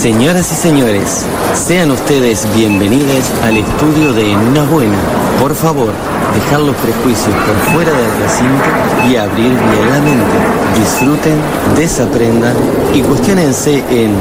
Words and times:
Señoras 0.00 0.50
y 0.50 0.54
señores, 0.54 1.26
sean 1.52 1.90
ustedes 1.90 2.48
bienvenidos 2.56 3.22
al 3.42 3.58
estudio 3.58 4.14
de 4.14 4.34
Buena. 4.70 4.96
Por 5.38 5.54
favor, 5.54 5.92
dejar 6.34 6.60
los 6.60 6.74
prejuicios 6.76 7.28
por 7.28 7.74
fuera 7.74 7.92
del 7.92 8.10
recinto 8.22 8.64
y 9.10 9.16
abrir 9.16 9.50
bien 9.50 9.90
la 9.90 10.00
mente. 10.00 10.38
Disfruten, 10.78 11.38
desaprendan 11.76 12.56
y 12.94 13.02
cuestionense 13.02 13.84
en 13.90 14.16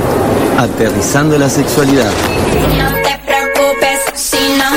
Aterrizando 0.57 1.37
la 1.37 1.49
Sexualidad. 1.49 2.11
No 2.77 2.89
te 2.95 3.17
preocupes 3.25 3.99
si 4.15 4.57
no 4.57 4.69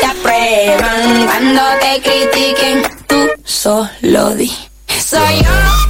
te 0.00 0.06
aprueban 0.06 1.26
cuando 1.26 1.62
te 1.80 2.00
critiquen. 2.02 2.82
Tú 3.08 3.16
solo 3.42 4.36
di. 4.36 4.52
Soy 4.86 5.42
yo. 5.42 5.85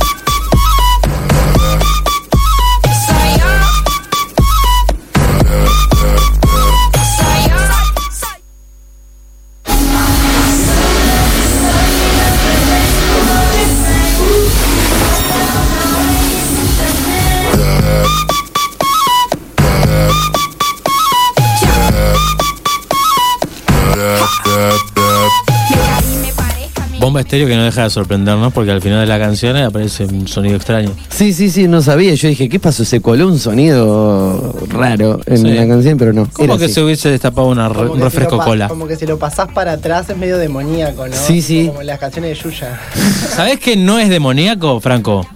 Bomba 27.17 27.23
estéreo 27.25 27.49
que 27.49 27.57
no 27.57 27.65
deja 27.65 27.85
de 27.85 27.89
sorprendernos 27.89 28.53
porque 28.53 28.71
al 28.73 28.83
final 28.83 29.01
de 29.01 29.07
la 29.07 29.19
canción 29.19 29.57
aparece 29.57 30.05
un 30.05 30.29
sonido 30.29 30.57
extraño. 30.57 30.91
Sí, 31.09 31.33
sí, 31.33 31.49
sí, 31.49 31.67
no 31.67 31.81
sabía. 31.81 32.13
Yo 32.13 32.29
dije, 32.29 32.47
¿qué 32.51 32.61
pasó? 32.61 32.85
Se 32.85 33.01
coló 33.01 33.27
un 33.29 33.39
sonido 33.39 34.55
raro 34.69 35.19
en 35.25 35.39
Sí. 35.39 35.45
la 35.55 35.67
canción, 35.67 35.97
pero 35.97 36.13
no. 36.13 36.29
¿Cómo 36.31 36.45
era 36.45 36.59
que 36.59 36.67
así. 36.67 36.75
se 36.75 36.83
hubiese 36.83 37.09
destapado 37.09 37.47
una 37.49 37.71
re- 37.71 37.75
Como 37.87 37.93
un 37.95 38.01
refresco 38.03 38.37
cola? 38.37 38.69
Como 38.69 38.87
que 38.87 38.97
si 38.97 39.07
lo 39.07 39.19
pasás 39.19 39.49
para 39.55 39.73
atrás 39.73 40.11
es 40.11 40.17
medio 40.19 40.37
demoníaco, 40.37 41.09
¿no? 41.09 41.17
Sí, 41.17 41.41
sí. 41.41 41.69
Como 41.69 41.81
en 41.81 41.87
las 41.87 41.99
canciones 41.99 42.37
de 42.37 42.51
Yuya. 42.51 42.79
¿Sabés 43.35 43.61
que 43.61 43.77
no 43.77 43.99
es 43.99 44.11
demoníaco, 44.11 44.79
Franco? 44.81 45.27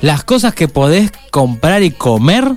Las 0.00 0.24
cosas 0.24 0.54
que 0.54 0.66
podés 0.66 1.10
comprar 1.30 1.82
y 1.82 1.90
comer 1.90 2.52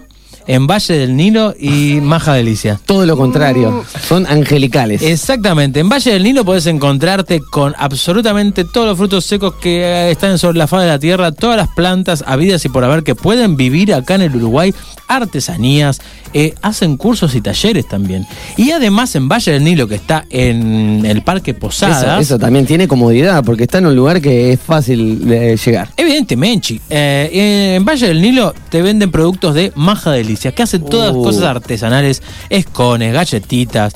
en 0.47 0.67
Valle 0.67 0.97
del 0.97 1.15
Nilo 1.15 1.53
y 1.59 1.99
Maja 2.01 2.33
Delicia. 2.33 2.79
Todo 2.85 3.05
lo 3.05 3.17
contrario. 3.17 3.83
Son 4.07 4.25
angelicales. 4.25 5.01
Exactamente, 5.01 5.79
en 5.79 5.89
Valle 5.89 6.11
del 6.11 6.23
Nilo 6.23 6.45
podés 6.45 6.65
encontrarte 6.65 7.39
con 7.39 7.73
absolutamente 7.77 8.65
todos 8.65 8.87
los 8.87 8.97
frutos 8.97 9.25
secos 9.25 9.55
que 9.55 9.81
eh, 9.81 10.11
están 10.11 10.37
sobre 10.37 10.57
la 10.57 10.67
faz 10.67 10.81
de 10.83 10.87
la 10.87 10.99
tierra, 10.99 11.31
todas 11.31 11.57
las 11.57 11.69
plantas 11.69 12.23
habidas 12.25 12.63
y 12.65 12.69
por 12.69 12.83
haber 12.83 13.03
que 13.03 13.15
pueden 13.15 13.55
vivir 13.55 13.93
acá 13.93 14.15
en 14.15 14.21
el 14.21 14.35
Uruguay, 14.35 14.73
artesanías, 15.07 15.99
eh, 16.33 16.55
hacen 16.61 16.97
cursos 16.97 17.35
y 17.35 17.41
talleres 17.41 17.87
también. 17.87 18.25
Y 18.57 18.71
además 18.71 19.15
en 19.15 19.27
Valle 19.27 19.51
del 19.51 19.63
Nilo, 19.63 19.87
que 19.87 19.95
está 19.95 20.25
en 20.29 21.05
el 21.05 21.23
Parque 21.23 21.51
eso, 21.51 21.59
Posadas, 21.59 22.21
eso 22.21 22.39
también 22.39 22.65
tiene 22.65 22.87
comodidad, 22.87 23.43
porque 23.43 23.63
está 23.63 23.79
en 23.79 23.87
un 23.87 23.95
lugar 23.95 24.21
que 24.21 24.53
es 24.53 24.59
fácil 24.59 25.27
de 25.27 25.57
llegar. 25.57 25.89
Evidentemente, 25.97 26.81
eh, 26.89 27.75
en 27.75 27.85
Valle 27.85 28.07
del 28.07 28.21
Nilo 28.21 28.53
te 28.69 28.81
venden 28.81 29.11
productos 29.11 29.53
de 29.53 29.71
Maja 29.75 30.11
Delicia, 30.11 30.30
que 30.35 30.63
hacen 30.63 30.85
todas 30.85 31.13
Uh. 31.13 31.23
cosas 31.23 31.43
artesanales, 31.43 32.21
escones, 32.49 33.13
galletitas, 33.13 33.93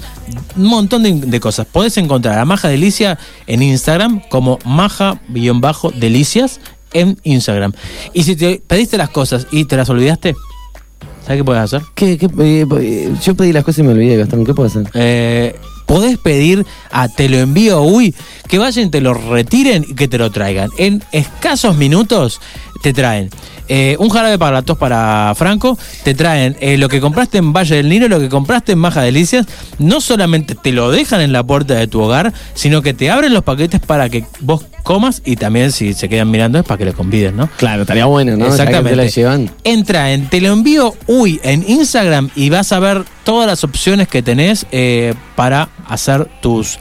un 0.55 0.67
montón 0.67 1.03
de, 1.03 1.13
de 1.13 1.39
cosas. 1.39 1.65
Podés 1.65 1.97
encontrar 1.97 2.39
a 2.39 2.45
Maja 2.45 2.67
Delicia 2.67 3.17
en 3.47 3.61
Instagram 3.63 4.21
como 4.29 4.59
Maja-Delicias 4.65 6.59
en 6.93 7.17
Instagram. 7.23 7.73
Y 8.13 8.23
si 8.23 8.35
te 8.35 8.61
pediste 8.65 8.97
las 8.97 9.09
cosas 9.09 9.47
y 9.51 9.65
te 9.65 9.75
las 9.77 9.89
olvidaste, 9.89 10.35
¿sabes 11.25 11.39
qué 11.39 11.43
puedes 11.43 11.63
hacer? 11.63 11.81
¿Qué, 11.93 12.17
qué, 12.17 12.27
eh, 12.39 12.65
eh, 12.79 13.13
yo 13.23 13.35
pedí 13.35 13.51
las 13.51 13.63
cosas 13.63 13.79
y 13.79 13.83
me 13.83 13.91
olvidé, 13.91 14.17
Gastón. 14.17 14.45
¿Qué 14.45 14.53
puedo 14.53 14.67
hacer? 14.67 14.89
Eh, 14.93 15.55
podés 15.85 16.17
pedir 16.17 16.65
a 16.91 17.09
Te 17.09 17.29
lo 17.29 17.37
envío 17.37 17.81
uy 17.81 18.15
que 18.47 18.57
vayan, 18.57 18.89
te 18.91 19.01
lo 19.01 19.13
retiren 19.13 19.85
y 19.87 19.93
que 19.93 20.07
te 20.07 20.17
lo 20.17 20.31
traigan. 20.31 20.69
En 20.77 21.03
escasos 21.11 21.75
minutos 21.75 22.39
te 22.81 22.93
traen 22.93 23.29
eh, 23.67 23.95
un 23.99 24.09
jarabe 24.09 24.37
para 24.37 24.51
la 24.53 24.61
tos 24.61 24.77
para 24.77 25.33
Franco, 25.35 25.77
te 26.03 26.13
traen 26.13 26.55
eh, 26.59 26.77
lo 26.77 26.89
que 26.89 27.01
compraste 27.01 27.37
en 27.37 27.53
Valle 27.53 27.75
del 27.75 27.89
Nilo, 27.89 28.07
lo 28.07 28.19
que 28.19 28.29
compraste 28.29 28.73
en 28.73 28.79
Maja 28.79 29.01
Delicias. 29.01 29.45
No 29.79 30.01
solamente 30.01 30.55
te 30.55 30.71
lo 30.71 30.91
dejan 30.91 31.21
en 31.21 31.31
la 31.31 31.43
puerta 31.43 31.75
de 31.75 31.87
tu 31.87 32.01
hogar, 32.01 32.33
sino 32.53 32.81
que 32.81 32.93
te 32.93 33.09
abren 33.09 33.33
los 33.33 33.43
paquetes 33.43 33.79
para 33.79 34.09
que 34.09 34.25
vos 34.41 34.65
comas 34.83 35.23
y 35.25 35.35
también 35.35 35.71
si 35.71 35.93
se 35.93 36.07
quedan 36.07 36.29
mirando 36.29 36.59
es 36.59 36.63
para 36.63 36.77
que 36.77 36.85
les 36.85 36.93
convides, 36.93 37.33
¿no? 37.33 37.49
Claro, 37.57 37.81
estaría 37.81 38.05
bueno, 38.05 38.37
¿no? 38.37 38.45
Exactamente. 38.45 38.91
te 38.91 38.95
la 38.95 39.07
llevan. 39.07 39.49
Entra 39.63 40.11
en 40.11 40.29
Te 40.29 40.39
lo 40.41 40.49
envío 40.49 40.93
uy 41.07 41.39
en 41.43 41.65
Instagram 41.67 42.29
y 42.35 42.49
vas 42.49 42.71
a 42.71 42.79
ver 42.79 43.03
todas 43.23 43.47
las 43.47 43.63
opciones 43.63 44.07
que 44.07 44.21
tenés 44.21 44.67
eh, 44.71 45.15
para 45.35 45.69
hacer 45.87 46.29
tus 46.41 46.77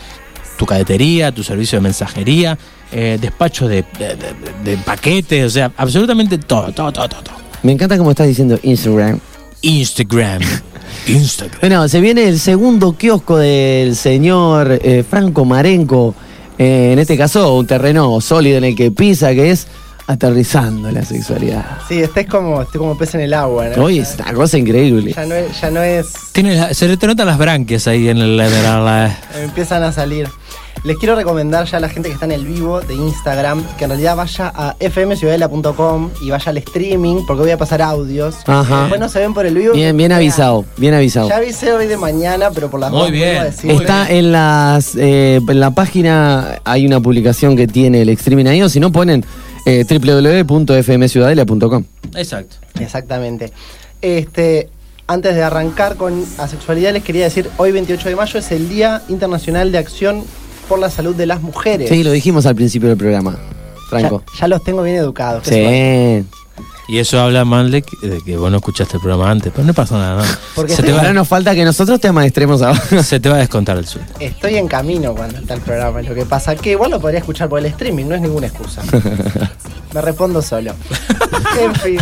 tu 0.56 0.66
cadetería, 0.66 1.32
tu 1.32 1.42
servicio 1.42 1.78
de 1.78 1.82
mensajería, 1.82 2.58
eh, 2.92 3.18
despacho 3.20 3.66
de, 3.68 3.84
de- 3.98 4.16
de- 4.16 4.70
de 4.70 4.76
paquetes, 4.78 5.44
o 5.46 5.50
sea, 5.50 5.72
absolutamente 5.76 6.38
todo, 6.38 6.72
todo, 6.72 6.92
todo, 6.92 7.08
todo. 7.08 7.22
todo. 7.22 7.34
Me 7.62 7.72
encanta 7.72 7.96
cómo 7.98 8.10
estás 8.10 8.26
diciendo 8.26 8.58
Instagram. 8.62 9.18
Instagram. 9.62 10.42
Instagram. 11.06 11.60
Bueno, 11.60 11.88
se 11.88 12.00
viene 12.00 12.28
el 12.28 12.38
segundo 12.38 12.96
kiosco 12.96 13.36
del 13.38 13.96
señor 13.96 14.78
eh, 14.82 15.04
Franco 15.08 15.44
Marenco. 15.44 16.14
eh, 16.58 16.90
en 16.92 16.98
este 16.98 17.16
caso, 17.16 17.54
un 17.56 17.66
terreno 17.66 18.20
sólido 18.20 18.58
en 18.58 18.64
el 18.64 18.76
que 18.76 18.90
pisa, 18.90 19.32
que 19.34 19.50
es 19.50 19.66
aterrizando 20.06 20.90
la 20.90 21.02
sexualidad. 21.02 21.64
Sí, 21.88 21.98
este 22.02 22.20
es 22.20 22.26
como, 22.26 22.60
este 22.60 22.76
como 22.78 22.96
pez 22.98 23.14
en 23.14 23.22
el 23.22 23.32
agua, 23.32 23.68
¿no? 23.74 23.84
Hoy 23.84 24.00
es 24.00 24.14
una 24.18 24.34
cosa 24.34 24.58
increíble. 24.58 25.14
Ya 25.16 25.24
no 25.24 25.34
es, 25.34 25.58
ya 25.60 25.70
no 25.70 25.82
es 25.82 26.06
Tiene 26.32 26.56
la- 26.56 26.74
se 26.74 26.94
te 26.98 27.06
notan 27.06 27.26
las 27.26 27.38
branquias 27.38 27.86
ahí 27.88 28.08
en 28.10 28.18
el... 28.18 28.38
en 28.38 28.62
la- 28.62 29.18
empiezan 29.42 29.82
a 29.82 29.92
salir. 29.92 30.28
Les 30.84 30.98
quiero 30.98 31.16
recomendar 31.16 31.64
ya 31.64 31.78
a 31.78 31.80
la 31.80 31.88
gente 31.88 32.10
que 32.10 32.12
está 32.12 32.26
en 32.26 32.32
el 32.32 32.44
vivo 32.44 32.82
de 32.82 32.92
Instagram 32.92 33.64
que 33.78 33.84
en 33.84 33.90
realidad 33.90 34.16
vaya 34.16 34.52
a 34.54 34.76
fmciudadela.com 34.78 36.10
y 36.20 36.28
vaya 36.28 36.50
al 36.50 36.58
streaming 36.58 37.24
porque 37.26 37.40
voy 37.40 37.52
a 37.52 37.56
pasar 37.56 37.80
audios. 37.80 38.36
Ajá. 38.44 38.80
Después 38.80 39.00
no 39.00 39.08
se 39.08 39.20
ven 39.20 39.32
por 39.32 39.46
el 39.46 39.54
vivo. 39.54 39.72
Bien, 39.72 39.96
bien 39.96 40.12
avisado, 40.12 40.66
bien 40.76 40.92
avisado. 40.92 41.30
Ya 41.30 41.38
avisé 41.38 41.72
hoy 41.72 41.86
de 41.86 41.96
mañana, 41.96 42.50
pero 42.50 42.70
por 42.70 42.80
las 42.80 42.92
Muy 42.92 43.10
bien. 43.10 43.38
a 43.38 43.44
decir. 43.44 43.70
Está 43.70 44.10
en 44.10 44.30
las 44.30 44.94
eh, 44.94 45.40
en 45.48 45.58
la 45.58 45.70
página 45.70 46.60
hay 46.64 46.84
una 46.84 47.00
publicación 47.00 47.56
que 47.56 47.66
tiene 47.66 48.02
el 48.02 48.10
streaming 48.10 48.44
ahí 48.44 48.60
o 48.60 48.68
si 48.68 48.78
no 48.78 48.92
ponen 48.92 49.24
eh, 49.64 49.86
www.fmciudadela.com. 49.88 51.84
Exacto. 52.14 52.56
Exactamente. 52.78 53.54
Este, 54.02 54.68
antes 55.06 55.34
de 55.34 55.42
arrancar 55.42 55.96
con 55.96 56.26
asexualidad, 56.36 56.92
les 56.92 57.02
quería 57.02 57.24
decir, 57.24 57.48
hoy 57.56 57.72
28 57.72 58.06
de 58.06 58.16
mayo 58.16 58.38
es 58.38 58.52
el 58.52 58.68
Día 58.68 59.00
Internacional 59.08 59.72
de 59.72 59.78
Acción 59.78 60.24
por 60.64 60.78
la 60.78 60.90
Salud 60.90 61.14
de 61.14 61.26
las 61.26 61.40
Mujeres. 61.42 61.88
Sí, 61.88 62.02
lo 62.02 62.12
dijimos 62.12 62.46
al 62.46 62.54
principio 62.54 62.88
del 62.88 62.98
programa, 62.98 63.36
Franco. 63.88 64.22
Ya, 64.34 64.40
ya 64.40 64.48
los 64.48 64.64
tengo 64.64 64.82
bien 64.82 64.96
educados. 64.96 65.44
Sí. 65.46 66.24
Y 66.86 66.98
eso 66.98 67.18
habla 67.18 67.46
mal 67.46 67.70
de 67.70 67.80
que, 67.82 68.06
de 68.06 68.20
que 68.20 68.36
vos 68.36 68.50
no 68.50 68.58
escuchaste 68.58 68.96
el 68.96 69.00
programa 69.02 69.30
antes, 69.30 69.50
pero 69.54 69.66
no 69.66 69.72
pasa 69.72 69.96
nada, 69.96 70.22
¿no? 70.22 70.34
Porque 70.54 70.74
se, 70.74 70.82
te 70.82 70.92
Ahora 70.92 71.04
va, 71.04 71.12
nos 71.14 71.28
falta 71.28 71.54
que 71.54 71.64
nosotros 71.64 71.98
te 71.98 72.12
maestremos 72.12 72.60
ahora. 72.60 72.80
se 73.02 73.20
te 73.20 73.28
va 73.30 73.36
a 73.36 73.38
descontar 73.38 73.78
el 73.78 73.86
sueldo. 73.86 74.12
Estoy 74.20 74.56
en 74.56 74.68
camino 74.68 75.14
cuando 75.14 75.38
está 75.38 75.54
el 75.54 75.62
programa. 75.62 76.02
Lo 76.02 76.14
que 76.14 76.26
pasa 76.26 76.54
que 76.56 76.72
igual 76.72 76.90
lo 76.90 77.00
podría 77.00 77.20
escuchar 77.20 77.48
por 77.48 77.58
el 77.58 77.66
streaming, 77.66 78.04
no 78.04 78.14
es 78.14 78.20
ninguna 78.20 78.48
excusa. 78.48 78.82
Me 79.94 80.00
respondo 80.02 80.42
solo. 80.42 80.74
en 81.58 81.74
fin. 81.76 82.00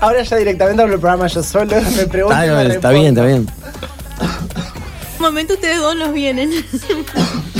Ahora 0.00 0.22
ya 0.22 0.36
directamente 0.36 0.82
hablo 0.82 0.94
el 0.94 1.00
programa 1.00 1.26
yo 1.26 1.42
solo. 1.42 1.74
Me 1.96 2.06
pregunto. 2.06 2.36
y 2.38 2.46
Está, 2.46 2.54
me 2.56 2.74
está 2.74 2.90
bien, 2.90 3.06
está 3.06 3.24
bien. 3.24 3.48
Un 5.18 5.22
momento 5.22 5.54
ustedes 5.54 5.78
dos 5.80 5.96
nos 5.96 6.12
vienen. 6.12 6.50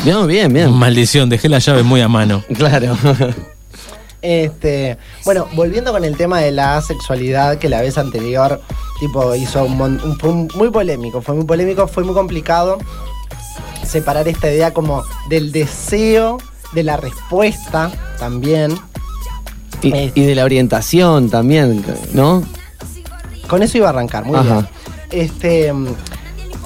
Bien, 0.04 0.26
bien, 0.26 0.52
bien. 0.52 0.72
Maldición, 0.72 1.28
dejé 1.28 1.48
la 1.48 1.58
llave 1.58 1.82
muy 1.82 2.00
a 2.00 2.08
mano. 2.08 2.42
Claro. 2.54 2.96
Este, 4.22 4.96
bueno, 5.26 5.46
volviendo 5.54 5.92
con 5.92 6.02
el 6.04 6.16
tema 6.16 6.40
de 6.40 6.50
la 6.50 6.80
sexualidad 6.80 7.58
que 7.58 7.68
la 7.68 7.82
vez 7.82 7.98
anterior, 7.98 8.60
tipo, 8.98 9.34
hizo 9.34 9.64
un, 9.64 9.76
mon- 9.76 10.00
un- 10.02 10.18
fue 10.18 10.32
muy 10.58 10.70
polémico, 10.70 11.20
fue 11.20 11.34
muy 11.34 11.44
polémico, 11.44 11.86
fue 11.88 12.04
muy 12.04 12.14
complicado 12.14 12.78
separar 13.86 14.26
esta 14.26 14.50
idea 14.50 14.72
como 14.72 15.04
del 15.28 15.52
deseo, 15.52 16.38
de 16.72 16.82
la 16.84 16.96
respuesta 16.96 17.90
también. 18.18 18.78
Y, 19.82 19.92
Eh. 19.92 20.12
y 20.14 20.22
de 20.24 20.34
la 20.34 20.44
orientación 20.44 21.28
también, 21.28 21.84
¿no? 22.14 22.42
Con 23.46 23.62
eso 23.62 23.76
iba 23.76 23.88
a 23.88 23.90
arrancar, 23.90 24.24
muy 24.24 24.36
Ajá. 24.38 24.54
bien. 24.54 24.68
Este, 25.24 25.70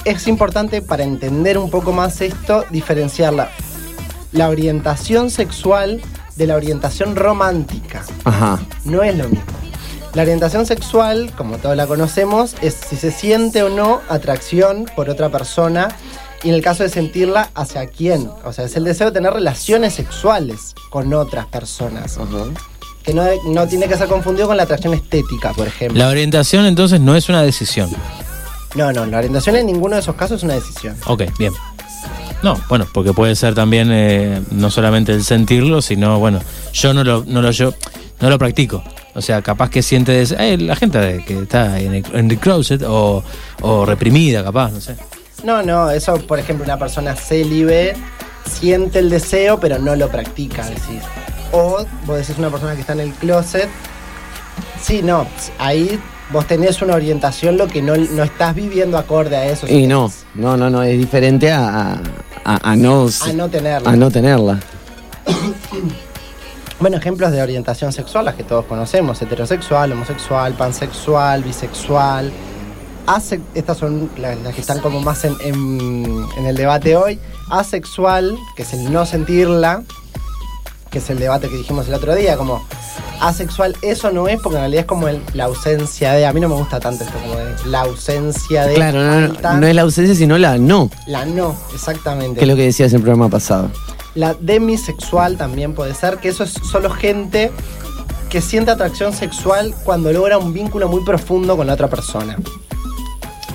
es 0.05 0.27
importante 0.27 0.81
para 0.81 1.03
entender 1.03 1.57
un 1.57 1.69
poco 1.69 1.91
más 1.91 2.21
esto, 2.21 2.65
diferenciar 2.69 3.33
la, 3.33 3.49
la 4.31 4.49
orientación 4.49 5.29
sexual 5.29 6.01
de 6.35 6.47
la 6.47 6.55
orientación 6.55 7.15
romántica. 7.15 8.03
Ajá. 8.23 8.59
no 8.85 9.03
es 9.03 9.17
lo 9.17 9.27
mismo. 9.27 9.45
La 10.13 10.23
orientación 10.23 10.65
sexual, 10.65 11.31
como 11.37 11.57
todos 11.57 11.75
la 11.75 11.85
conocemos, 11.85 12.55
es 12.61 12.73
si 12.73 12.95
se 12.95 13.11
siente 13.11 13.61
o 13.61 13.69
no 13.69 14.01
atracción 14.09 14.85
por 14.95 15.09
otra 15.09 15.29
persona 15.29 15.89
y 16.41 16.49
en 16.49 16.55
el 16.55 16.61
caso 16.61 16.83
de 16.83 16.89
sentirla, 16.89 17.49
hacia 17.53 17.85
quién. 17.87 18.29
O 18.43 18.53
sea, 18.53 18.65
es 18.65 18.75
el 18.75 18.85
deseo 18.85 19.07
de 19.07 19.13
tener 19.13 19.33
relaciones 19.33 19.93
sexuales 19.93 20.73
con 20.89 21.13
otras 21.13 21.45
personas. 21.47 22.17
que 23.03 23.13
no, 23.13 23.23
no 23.45 23.67
tiene 23.67 23.87
que 23.87 23.97
ser 23.97 24.07
confundido 24.07 24.47
con 24.47 24.57
la 24.57 24.63
atracción 24.63 24.93
estética, 24.93 25.53
por 25.53 25.67
ejemplo. 25.67 25.99
La 25.99 26.07
orientación 26.07 26.65
entonces 26.65 26.99
no 27.01 27.15
es 27.15 27.29
una 27.29 27.43
decisión. 27.43 27.89
No, 28.75 28.91
no, 28.93 29.05
la 29.05 29.17
orientación 29.17 29.55
en 29.55 29.65
ninguno 29.65 29.95
de 29.95 30.01
esos 30.01 30.15
casos 30.15 30.37
es 30.37 30.43
una 30.43 30.53
decisión. 30.55 30.95
Ok, 31.07 31.23
bien. 31.37 31.53
No, 32.43 32.57
bueno, 32.69 32.87
porque 32.93 33.11
puede 33.13 33.35
ser 33.35 33.53
también 33.55 33.89
eh, 33.91 34.41
no 34.51 34.69
solamente 34.69 35.11
el 35.11 35.23
sentirlo, 35.23 35.81
sino, 35.81 36.19
bueno, 36.19 36.39
yo 36.73 36.93
no 36.93 37.03
lo, 37.03 37.23
no 37.27 37.41
lo, 37.41 37.51
yo, 37.51 37.73
no 38.21 38.29
lo 38.29 38.37
practico. 38.39 38.81
O 39.15 39.21
sea, 39.21 39.41
capaz 39.41 39.69
que 39.69 39.81
siente 39.81 40.13
des- 40.13 40.31
eh, 40.37 40.57
la 40.57 40.75
gente 40.75 41.23
que 41.27 41.39
está 41.41 41.79
en 41.79 41.95
el, 41.95 42.05
en 42.13 42.31
el 42.31 42.37
closet 42.37 42.81
o, 42.87 43.23
o 43.61 43.85
reprimida, 43.85 44.43
capaz, 44.43 44.71
no 44.71 44.79
sé. 44.79 44.95
No, 45.43 45.61
no, 45.63 45.89
eso, 45.89 46.15
por 46.27 46.39
ejemplo, 46.39 46.63
una 46.63 46.77
persona 46.77 47.15
célibe 47.15 47.95
siente 48.49 48.99
el 48.99 49.09
deseo, 49.09 49.59
pero 49.59 49.79
no 49.79 49.95
lo 49.95 50.09
practica, 50.09 50.65
decís. 50.65 51.01
O 51.51 51.85
vos 52.05 52.17
decís 52.17 52.37
una 52.37 52.49
persona 52.49 52.75
que 52.75 52.81
está 52.81 52.93
en 52.93 52.99
el 53.01 53.11
closet. 53.13 53.67
Sí, 54.81 55.01
no, 55.01 55.27
ahí 55.57 55.99
vos 56.31 56.45
tenés 56.47 56.81
una 56.81 56.95
orientación, 56.95 57.57
lo 57.57 57.67
que 57.67 57.81
no, 57.81 57.95
no 57.95 58.23
estás 58.23 58.53
viviendo 58.55 58.97
acorde 58.97 59.35
a 59.35 59.45
eso. 59.45 59.67
Y 59.67 59.87
no, 59.87 60.11
no, 60.35 60.57
no, 60.57 60.69
no, 60.69 60.83
es 60.83 60.97
diferente 60.97 61.51
a, 61.51 62.01
a- 62.45 62.75
no, 62.75 63.07
A 63.25 63.33
no 63.33 63.49
tenerla. 63.49 63.89
a 63.89 63.95
no 63.95 64.09
tenerla. 64.11 64.59
Bueno, 66.79 66.95
ejemplos 66.95 67.31
de 67.33 67.41
orientación 67.41 67.91
sexual, 67.91 68.23
las 68.23 68.35
que 68.35 68.43
todos 68.45 68.63
conocemos, 68.63 69.21
heterosexual, 69.21 69.91
homosexual, 69.91 70.53
pansexual, 70.53 71.43
bisexual. 71.43 72.31
Ase- 73.05 73.41
estas 73.53 73.77
son 73.77 74.09
las, 74.17 74.37
las 74.39 74.55
que 74.55 74.61
están 74.61 74.79
como 74.79 75.01
más 75.01 75.25
en, 75.25 75.35
en- 75.43 76.25
en 76.37 76.45
el 76.45 76.55
debate 76.55 76.95
hoy. 76.95 77.19
Asexual, 77.51 78.37
que 78.55 78.63
es 78.63 78.71
el 78.73 78.93
no 78.93 79.05
sentirla, 79.05 79.83
que 80.89 80.99
es 80.99 81.09
el 81.09 81.19
debate 81.19 81.49
que 81.49 81.57
dijimos 81.57 81.85
el 81.89 81.95
otro 81.95 82.15
día, 82.15 82.37
como 82.37 82.65
asexual, 83.21 83.75
eso 83.81 84.11
no 84.11 84.27
es, 84.27 84.39
porque 84.41 84.55
en 84.57 84.61
realidad 84.61 84.81
es 84.81 84.87
como 84.87 85.07
el- 85.07 85.21
la 85.33 85.45
ausencia 85.45 86.13
de. 86.13 86.25
A 86.25 86.33
mí 86.33 86.39
no 86.39 86.49
me 86.49 86.55
gusta 86.55 86.79
tanto 86.79 87.03
esto, 87.03 87.17
como 87.19 87.35
de 87.35 87.45
la 87.65 87.81
ausencia 87.81 88.65
de. 88.65 88.73
Claro, 88.75 89.01
no, 89.03 89.27
no, 89.27 89.53
no 89.59 89.67
es 89.67 89.75
la 89.75 89.81
ausencia, 89.83 90.15
sino 90.15 90.37
la 90.37 90.57
no, 90.57 90.89
La 91.07 91.25
no, 91.25 91.55
exactamente. 91.73 92.35
que 92.37 92.41
es 92.41 92.47
lo 92.47 92.55
que 92.55 92.63
decías 92.63 92.91
en 92.91 92.97
el 92.97 93.01
programa 93.03 93.29
pasado. 93.29 93.69
La 94.15 94.33
demisexual 94.33 95.37
también 95.37 95.73
puede 95.73 95.93
ser, 95.95 96.17
que 96.17 96.29
eso 96.29 96.43
es 96.43 96.51
solo 96.51 96.89
gente 96.89 97.51
que 98.29 98.41
siente 98.41 98.71
atracción 98.71 99.13
sexual 99.13 99.73
cuando 99.83 100.11
logra 100.11 100.37
un 100.37 100.53
vínculo 100.53 100.87
muy 100.87 101.03
profundo 101.03 101.55
con 101.57 101.67
la 101.67 101.73
otra 101.73 101.87
persona. 101.89 102.37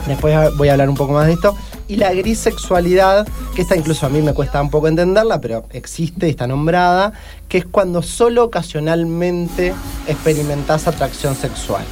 Después 0.06 0.36
voy 0.56 0.68
a 0.68 0.72
hablar 0.72 0.88
un 0.88 0.96
poco 0.96 1.12
más 1.12 1.26
de 1.26 1.32
esto. 1.34 1.56
Y 1.86 1.96
la 1.96 2.12
grisexualidad, 2.14 3.28
que 3.54 3.62
esta 3.62 3.76
incluso 3.76 4.06
a 4.06 4.08
mí 4.08 4.22
me 4.22 4.32
cuesta 4.32 4.60
un 4.62 4.70
poco 4.70 4.88
entenderla, 4.88 5.40
pero 5.40 5.64
existe 5.70 6.26
y 6.26 6.30
está 6.30 6.46
nombrada, 6.46 7.12
que 7.48 7.58
es 7.58 7.66
cuando 7.66 8.00
solo 8.02 8.44
ocasionalmente 8.44 9.74
experimentás 10.06 10.86
atracción 10.86 11.36
sexual. 11.36 11.84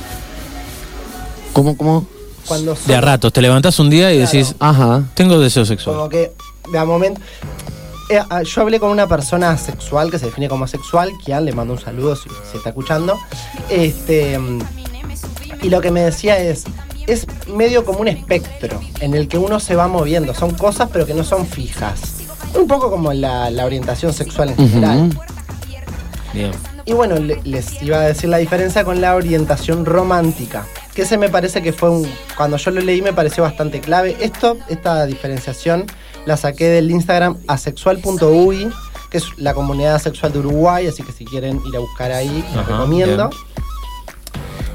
¿Cómo, 1.53 1.77
cómo? 1.77 2.07
Cuando 2.47 2.73
De 2.75 2.95
a 2.95 2.97
solo- 2.97 3.01
ratos, 3.07 3.33
te 3.33 3.43
levantás 3.43 3.79
un 3.79 3.91
día 3.91 4.13
y 4.13 4.17
Claro. 4.17 4.31
decís, 4.33 4.55
Ajá. 4.59 5.05
tengo 5.15 5.39
deseo 5.39 5.65
sexual. 5.67 5.97
Como 5.97 6.09
que, 6.09 6.33
de 6.73 6.79
a 6.79 6.85
momento. 6.85 7.21
Eh, 8.09 8.21
yo 8.45 8.63
hablé 8.63 8.81
con 8.81 8.91
una 8.91 9.07
persona 9.07 9.57
sexual 9.57 10.11
que 10.11 10.19
se 10.19 10.27
define 10.27 10.49
como 10.49 10.65
asexual, 10.65 11.11
Kian, 11.25 11.45
le 11.45 11.53
mando 11.53 11.75
un 11.75 11.81
saludo 11.81 12.17
si 12.17 12.29
se 12.51 12.57
está 12.57 12.71
escuchando. 12.71 13.19
Este. 13.69 14.39
Y 15.63 15.69
lo 15.69 15.81
que 15.81 15.91
me 15.91 16.01
decía 16.01 16.39
es. 16.39 16.65
Es 17.13 17.27
medio 17.47 17.85
como 17.85 18.01
un 18.01 18.09
espectro 18.09 18.81
en 19.01 19.15
el 19.15 19.29
que 19.29 19.37
uno 19.39 19.61
se 19.61 19.77
va 19.77 19.87
moviendo. 19.89 20.33
Son 20.35 20.53
cosas, 20.55 20.89
pero 20.93 21.05
que 21.05 21.13
no 21.15 21.25
son 21.25 21.47
fijas. 21.47 22.01
Un 22.59 22.67
poco 22.67 22.91
como 22.91 23.13
la, 23.13 23.51
la 23.51 23.65
orientación 23.67 24.13
sexual 24.15 24.51
en 24.57 24.69
general. 24.69 25.11
Bien. 26.33 26.53
Y 26.85 26.95
bueno, 26.95 27.17
le- 27.17 27.41
les 27.45 27.81
iba 27.83 27.99
a 27.99 28.01
decir 28.01 28.29
la 28.31 28.39
diferencia 28.39 28.85
con 28.85 29.01
la 29.01 29.15
orientación 29.15 29.85
romántica. 29.85 30.67
Que 30.95 31.03
ese 31.03 31.17
me 31.19 31.29
parece 31.29 31.63
que 31.63 31.73
fue 31.73 31.91
un. 31.91 32.11
Cuando 32.37 32.57
yo 32.57 32.71
lo 32.71 32.81
leí 32.81 33.03
me 33.03 33.13
pareció 33.13 33.43
bastante 33.43 33.81
clave. 33.81 34.17
Esto, 34.21 34.57
esta 34.69 35.05
diferenciación, 35.07 35.87
la 36.27 36.37
saqué 36.37 36.67
del 36.69 36.91
Instagram 36.91 37.37
asexual.ui, 37.47 38.69
que 39.11 39.19
es 39.19 39.25
la 39.37 39.55
comunidad 39.55 40.01
sexual 40.01 40.33
de 40.33 40.39
Uruguay, 40.41 40.87
así 40.87 41.03
que 41.03 41.13
si 41.13 41.25
quieren 41.25 41.61
ir 41.69 41.77
a 41.77 41.81
buscar 41.81 42.11
ahí, 42.13 42.43
les 42.49 42.57
Ajá, 42.57 42.73
recomiendo. 42.73 43.29
bien. 43.29 43.41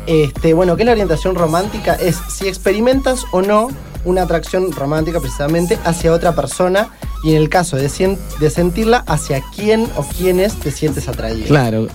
Este, 0.07 0.53
bueno, 0.53 0.75
¿qué 0.75 0.83
es 0.83 0.85
la 0.85 0.93
orientación 0.93 1.35
romántica? 1.35 1.93
Es 1.95 2.17
si 2.29 2.47
experimentas 2.47 3.25
o 3.31 3.41
no 3.41 3.67
una 4.05 4.23
atracción 4.23 4.71
romántica 4.71 5.19
precisamente 5.19 5.77
hacia 5.83 6.13
otra 6.13 6.33
persona 6.33 6.89
y 7.23 7.31
en 7.31 7.37
el 7.37 7.49
caso 7.49 7.75
de, 7.75 7.89
sentirla, 8.49 9.03
hacia 9.07 9.41
quién 9.55 9.87
o 9.97 10.03
quiénes 10.03 10.53
te 10.55 10.71
sientes 10.71 11.09
atraído 11.09 11.47
Claro. 11.47 11.87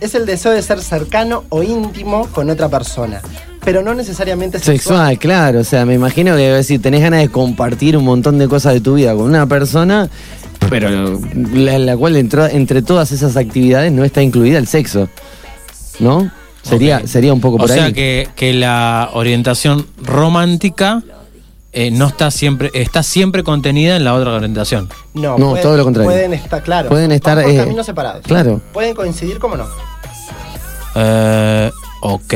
es 0.00 0.14
el 0.16 0.26
deseo 0.26 0.50
de 0.52 0.62
ser 0.62 0.82
cercano 0.82 1.44
o 1.50 1.62
íntimo 1.62 2.26
con 2.32 2.50
otra 2.50 2.68
persona, 2.68 3.20
pero 3.64 3.82
no 3.82 3.94
necesariamente 3.94 4.58
sexual. 4.58 4.78
Sexual, 4.78 5.18
claro. 5.18 5.60
O 5.60 5.64
sea, 5.64 5.84
me 5.86 5.94
imagino 5.94 6.34
que 6.34 6.64
si 6.64 6.78
tenés 6.80 7.02
ganas 7.02 7.20
de 7.20 7.28
compartir 7.28 7.96
un 7.96 8.04
montón 8.04 8.38
de 8.38 8.48
cosas 8.48 8.72
de 8.72 8.80
tu 8.80 8.94
vida 8.94 9.14
con 9.14 9.26
una 9.26 9.46
persona, 9.46 10.08
pero 10.70 11.20
la, 11.54 11.78
la 11.78 11.96
cual 11.96 12.16
entró- 12.16 12.48
entre 12.50 12.82
todas 12.82 13.12
esas 13.12 13.36
actividades 13.36 13.92
no 13.92 14.02
está 14.02 14.22
incluida 14.22 14.58
el 14.58 14.66
sexo. 14.66 15.08
¿No? 16.00 16.32
Sería, 16.62 17.06
sería 17.06 17.32
un 17.32 17.40
poco 17.40 17.56
O 17.56 17.58
por 17.58 17.68
sea 17.68 17.86
ahí. 17.86 17.92
que, 17.92 18.28
que 18.36 18.52
la 18.52 19.10
orientación 19.14 19.86
romántica 20.02 21.02
eh, 21.72 21.90
no 21.90 22.08
está 22.08 22.30
siempre, 22.30 22.70
está 22.74 23.02
siempre 23.02 23.44
contenida 23.44 23.96
en 23.96 24.04
la 24.04 24.14
otra 24.14 24.34
orientación. 24.34 24.88
No, 25.14 25.38
No, 25.38 25.54
todo 25.56 25.76
lo 25.76 25.84
contrario. 25.84 26.10
Pueden 26.10 26.34
estar, 26.34 26.62
claro. 26.62 26.88
Pueden 26.88 27.12
estar, 27.12 27.40
por 27.40 27.50
eh, 27.50 27.56
caminos 27.56 27.86
separados. 27.86 28.22
claro. 28.26 28.60
Pueden 28.72 28.94
coincidir 28.94 29.38
como 29.38 29.56
no. 29.56 29.66
Eh, 30.96 31.70
ok. 32.02 32.34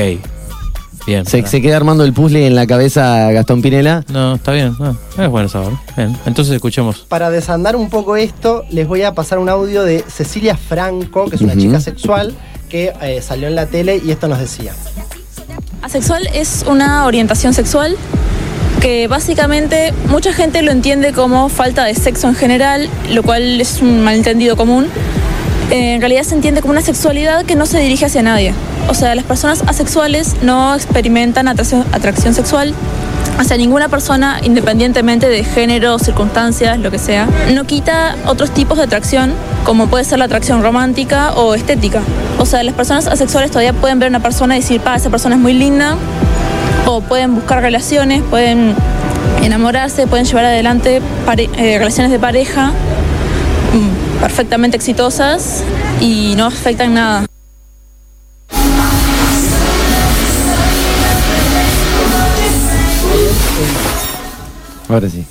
Bien. 1.06 1.26
Se, 1.26 1.42
queda 1.60 1.76
armando 1.76 2.04
el 2.04 2.14
puzzle 2.14 2.46
en 2.46 2.54
la 2.54 2.66
cabeza 2.66 3.30
Gastón 3.32 3.60
Pinela. 3.60 4.04
No, 4.08 4.36
está 4.36 4.52
bien. 4.52 4.74
no, 4.78 4.96
es 5.22 5.28
bueno 5.28 5.48
saber. 5.48 5.72
Bien. 5.96 6.16
Entonces 6.24 6.54
escuchemos. 6.54 7.00
Para 7.08 7.28
desandar 7.30 7.76
un 7.76 7.90
poco 7.90 8.16
esto, 8.16 8.64
les 8.70 8.88
voy 8.88 9.02
a 9.02 9.12
pasar 9.12 9.38
un 9.38 9.48
audio 9.48 9.82
de 9.82 10.02
Cecilia 10.08 10.56
Franco, 10.56 11.28
que 11.28 11.36
es 11.36 11.42
una 11.42 11.56
chica 11.56 11.80
sexual, 11.80 12.34
que 12.74 12.92
eh, 13.02 13.22
salió 13.22 13.46
en 13.46 13.54
la 13.54 13.66
tele 13.66 14.02
y 14.04 14.10
esto 14.10 14.26
nos 14.26 14.40
decía. 14.40 14.72
Asexual 15.80 16.28
es 16.34 16.64
una 16.66 17.06
orientación 17.06 17.54
sexual 17.54 17.96
que 18.80 19.06
básicamente 19.06 19.94
mucha 20.08 20.32
gente 20.32 20.60
lo 20.60 20.72
entiende 20.72 21.12
como 21.12 21.48
falta 21.48 21.84
de 21.84 21.94
sexo 21.94 22.26
en 22.26 22.34
general, 22.34 22.90
lo 23.12 23.22
cual 23.22 23.60
es 23.60 23.80
un 23.80 24.02
malentendido 24.02 24.56
común. 24.56 24.88
Eh, 25.70 25.94
en 25.94 26.00
realidad 26.00 26.24
se 26.24 26.34
entiende 26.34 26.62
como 26.62 26.72
una 26.72 26.80
sexualidad 26.80 27.44
que 27.44 27.54
no 27.54 27.64
se 27.64 27.78
dirige 27.78 28.06
hacia 28.06 28.24
nadie. 28.24 28.52
O 28.88 28.94
sea, 28.94 29.14
las 29.14 29.24
personas 29.24 29.62
asexuales 29.68 30.34
no 30.42 30.74
experimentan 30.74 31.46
atracción, 31.46 31.84
atracción 31.92 32.34
sexual 32.34 32.74
hacia 33.38 33.56
ninguna 33.56 33.88
persona 33.88 34.40
independientemente 34.42 35.28
de 35.28 35.44
género, 35.44 35.98
circunstancias, 35.98 36.78
lo 36.78 36.90
que 36.90 36.98
sea. 36.98 37.28
No 37.52 37.64
quita 37.64 38.16
otros 38.26 38.50
tipos 38.52 38.78
de 38.78 38.84
atracción, 38.84 39.32
como 39.64 39.88
puede 39.88 40.04
ser 40.04 40.18
la 40.18 40.26
atracción 40.26 40.62
romántica 40.62 41.32
o 41.34 41.54
estética. 41.54 42.02
O 42.38 42.46
sea, 42.46 42.62
las 42.62 42.74
personas 42.74 43.06
asexuales 43.06 43.50
todavía 43.50 43.72
pueden 43.72 43.98
ver 43.98 44.08
a 44.08 44.10
una 44.10 44.20
persona 44.20 44.56
y 44.56 44.60
decir, 44.60 44.80
pa, 44.80 44.96
esa 44.96 45.10
persona 45.10 45.34
es 45.36 45.40
muy 45.40 45.52
linda, 45.52 45.96
o 46.86 47.00
pueden 47.00 47.34
buscar 47.34 47.62
relaciones, 47.62 48.22
pueden 48.22 48.74
enamorarse, 49.42 50.06
pueden 50.06 50.26
llevar 50.26 50.44
adelante 50.44 51.00
eh, 51.56 51.78
relaciones 51.78 52.10
de 52.12 52.18
pareja 52.18 52.68
mm, 52.68 54.20
perfectamente 54.20 54.76
exitosas 54.76 55.62
y 56.00 56.34
no 56.36 56.46
afectan 56.46 56.94
nada. 56.94 57.26
Ahora 64.94 65.08
sí. 65.08 65.24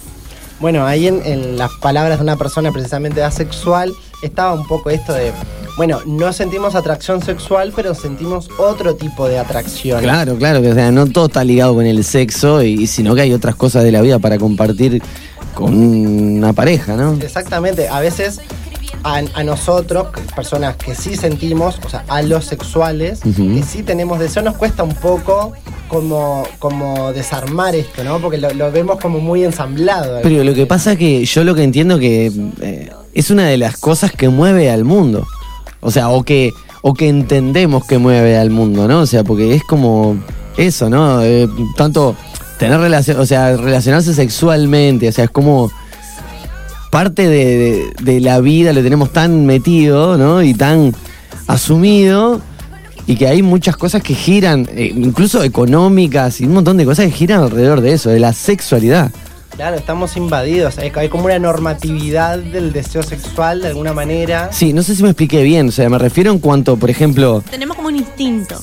Bueno, 0.60 0.86
ahí 0.86 1.08
en, 1.08 1.22
en 1.26 1.58
las 1.58 1.72
palabras 1.82 2.20
de 2.20 2.24
una 2.24 2.38
persona 2.38 2.72
precisamente 2.72 3.24
asexual 3.24 3.92
estaba 4.22 4.54
un 4.54 4.66
poco 4.68 4.90
esto 4.90 5.14
de, 5.14 5.34
bueno, 5.76 6.02
no 6.06 6.32
sentimos 6.34 6.76
atracción 6.76 7.22
sexual, 7.22 7.74
pero 7.76 7.96
sentimos 7.96 8.50
otro 8.58 8.96
tipo 8.96 9.28
de 9.28 9.40
atracción. 9.40 10.02
Claro, 10.02 10.36
claro, 10.38 10.62
que 10.62 10.70
o 10.72 10.74
sea, 10.74 10.92
no 10.92 11.08
todo 11.08 11.26
está 11.26 11.44
ligado 11.44 11.76
con 11.76 11.86
el 11.86 12.04
sexo, 12.04 12.62
y, 12.62 12.88
sino 12.88 13.16
que 13.16 13.22
hay 13.22 13.34
otras 13.34 13.56
cosas 13.56 13.84
de 13.84 13.92
la 13.92 14.02
vida 14.02 14.20
para 14.20 14.38
compartir 14.38 15.02
con 15.54 15.74
una 15.76 16.54
pareja, 16.54 16.96
¿no? 16.96 17.14
Exactamente, 17.22 17.88
a 17.88 18.00
veces 18.00 18.40
a, 19.04 19.22
a 19.34 19.44
nosotros, 19.44 20.08
personas 20.36 20.76
que 20.78 20.96
sí 20.96 21.16
sentimos, 21.16 21.80
o 21.86 21.90
sea, 21.90 22.04
a 22.08 22.22
los 22.22 22.46
sexuales, 22.46 23.20
que 23.22 23.64
sí 23.64 23.84
tenemos 23.84 24.20
deseo, 24.20 24.44
nos 24.44 24.58
cuesta 24.58 24.84
un 24.84 24.96
poco 24.96 25.54
como, 25.88 26.44
como 26.60 27.12
desarmar 27.14 27.76
esto, 27.76 28.04
¿no? 28.04 28.20
Porque 28.20 28.38
lo, 28.38 28.54
lo 28.54 28.72
vemos 28.72 29.00
como 29.00 29.20
muy 29.20 29.44
ensamblado. 29.44 30.20
Pero 30.24 30.44
lo 30.44 30.54
que 30.54 30.66
pasa 30.66 30.94
es 30.94 30.98
que 30.98 31.26
yo 31.26 31.44
lo 31.44 31.54
que 31.56 31.64
entiendo 31.64 32.00
que 32.00 32.32
eh, 32.62 32.92
es 33.14 33.30
una 33.30 33.48
de 33.48 33.58
las 33.58 33.78
cosas 33.78 34.12
que 34.12 34.30
mueve 34.30 34.72
al 34.72 34.84
mundo. 34.84 35.28
O 35.82 35.92
sea, 35.92 36.10
o 36.10 36.24
que, 36.24 36.52
o 36.82 36.94
que 36.94 37.10
entendemos 37.10 37.86
que 37.86 37.98
mueve 37.98 38.38
al 38.38 38.50
mundo, 38.50 38.88
¿no? 38.88 39.02
O 39.02 39.06
sea, 39.06 39.24
porque 39.24 39.54
es 39.54 39.64
como 39.64 40.18
eso, 40.58 40.90
¿no? 40.90 41.22
Eh, 41.22 41.48
tanto 41.76 42.16
tener 42.58 42.80
relación, 42.80 43.20
o 43.20 43.26
sea, 43.26 43.58
relacionarse 43.58 44.14
sexualmente, 44.14 45.10
o 45.10 45.12
sea, 45.12 45.26
es 45.26 45.32
como 45.32 45.72
parte 46.94 47.28
de, 47.28 47.58
de- 47.58 47.94
de 48.14 48.20
la 48.22 48.40
vida, 48.40 48.72
lo 48.72 48.84
tenemos 48.84 49.12
tan 49.12 49.48
metido, 49.48 50.16
¿no? 50.16 50.44
Y 50.44 50.54
tan 50.54 50.94
asumido 51.48 52.40
y 53.08 53.16
que 53.16 53.28
hay 53.28 53.42
muchas 53.42 53.76
cosas 53.76 54.02
que 54.04 54.14
giran, 54.14 54.68
eh, 54.76 54.94
incluso 54.96 55.44
económicas 55.44 56.40
y 56.40 56.46
un 56.46 56.54
montón 56.54 56.78
de 56.78 56.86
cosas 56.86 57.06
que 57.08 57.12
giran 57.12 57.42
alrededor 57.42 57.82
de 57.82 57.94
eso, 57.94 58.10
de 58.12 58.20
la 58.20 58.32
sexualidad. 58.32 59.12
Claro, 59.56 59.76
estamos 59.76 60.16
invadidos. 60.18 60.78
Hay, 60.78 60.92
hay 60.96 61.10
como 61.10 61.26
una 61.26 61.38
normatividad 61.40 62.38
del 62.38 62.72
deseo 62.74 63.02
sexual 63.04 63.62
de 63.62 63.70
alguna 63.70 63.94
manera. 63.94 64.50
Sí, 64.52 64.72
no 64.72 64.84
sé 64.84 64.96
si 64.96 65.02
me 65.04 65.10
expliqué 65.10 65.42
bien, 65.44 65.70
o 65.70 65.72
sea, 65.72 65.90
me 65.90 65.98
refiero 65.98 66.32
en 66.32 66.38
cuanto, 66.40 66.78
por 66.78 66.90
ejemplo, 66.92 67.44
Tenemos 67.50 67.76
como 67.76 67.88
un 67.90 67.96
instinto. 67.98 68.56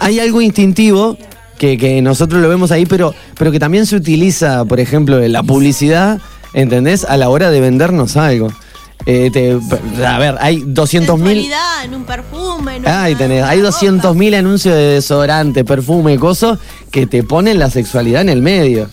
hay 0.00 0.18
algo 0.20 0.40
instintivo 0.40 1.16
que, 1.56 1.76
que 1.78 2.02
nosotros 2.02 2.42
lo 2.42 2.48
vemos 2.48 2.70
ahí, 2.72 2.84
pero, 2.84 3.14
pero 3.38 3.50
que 3.52 3.58
también 3.60 3.86
se 3.86 3.94
utiliza, 3.96 4.64
por 4.64 4.80
ejemplo, 4.80 5.22
en 5.22 5.32
la 5.32 5.42
publicidad, 5.42 6.18
¿entendés? 6.54 7.04
A 7.04 7.16
la 7.16 7.28
hora 7.28 7.50
de 7.50 7.60
vendernos 7.60 8.16
algo. 8.16 8.48
Eh, 9.06 9.30
te- 9.32 9.58
a 10.04 10.18
ver, 10.18 10.36
hay 10.40 10.62
200 10.66 11.18
mil... 11.18 11.50
En 11.84 11.94
un 11.94 12.04
perfume. 12.04 12.76
En 12.76 13.16
tenés, 13.16 13.44
hay 13.44 13.58
una 13.60 13.68
200 13.70 14.14
mil 14.14 14.34
anuncios 14.34 14.74
de 14.74 14.82
desodorante, 14.94 15.64
perfume, 15.64 16.18
cosas 16.18 16.58
que 16.90 17.06
te 17.06 17.22
ponen 17.22 17.58
la 17.58 17.70
sexualidad 17.70 18.20
en 18.22 18.28
el 18.28 18.42
medio. 18.42 18.88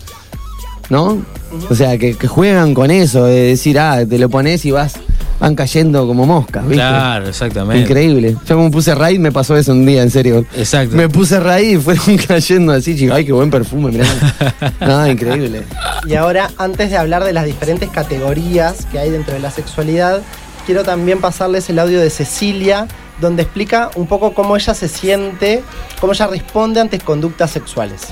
¿No? 0.89 1.21
O 1.69 1.75
sea, 1.75 1.97
que, 1.97 2.15
que 2.15 2.27
juegan 2.27 2.73
con 2.73 2.91
eso, 2.91 3.25
de 3.25 3.41
decir, 3.47 3.79
ah, 3.79 4.05
te 4.07 4.17
lo 4.17 4.29
pones 4.29 4.65
y 4.65 4.71
vas, 4.71 4.93
van 5.39 5.55
cayendo 5.55 6.05
como 6.07 6.25
moscas, 6.25 6.63
¿viste? 6.63 6.75
Claro, 6.75 7.27
exactamente. 7.27 7.81
Increíble. 7.81 8.35
Yo 8.47 8.55
como 8.55 8.71
puse 8.71 8.95
raid 8.95 9.19
me 9.19 9.31
pasó 9.31 9.55
eso 9.55 9.71
un 9.71 9.85
día, 9.85 10.01
en 10.01 10.11
serio. 10.11 10.45
Exacto. 10.55 10.95
Me 10.95 11.09
puse 11.09 11.39
raid 11.39 11.77
y 11.77 11.81
fueron 11.81 12.17
cayendo 12.27 12.73
así, 12.73 12.97
chicos. 12.97 13.15
Ay, 13.15 13.25
qué 13.25 13.31
buen 13.31 13.49
perfume, 13.49 13.91
mirá. 13.91 14.05
no, 14.81 15.07
increíble. 15.07 15.63
Y 16.05 16.15
ahora, 16.15 16.49
antes 16.57 16.89
de 16.89 16.97
hablar 16.97 17.23
de 17.23 17.33
las 17.33 17.45
diferentes 17.45 17.89
categorías 17.89 18.85
que 18.91 18.99
hay 18.99 19.09
dentro 19.09 19.33
de 19.33 19.39
la 19.39 19.51
sexualidad, 19.51 20.21
quiero 20.65 20.83
también 20.83 21.21
pasarles 21.21 21.69
el 21.69 21.79
audio 21.79 21.99
de 21.99 22.09
Cecilia, 22.09 22.87
donde 23.19 23.43
explica 23.43 23.89
un 23.95 24.07
poco 24.07 24.33
cómo 24.33 24.55
ella 24.55 24.73
se 24.73 24.87
siente, 24.87 25.63
cómo 25.99 26.13
ella 26.13 26.27
responde 26.27 26.81
ante 26.81 26.99
conductas 26.99 27.51
sexuales. 27.51 28.07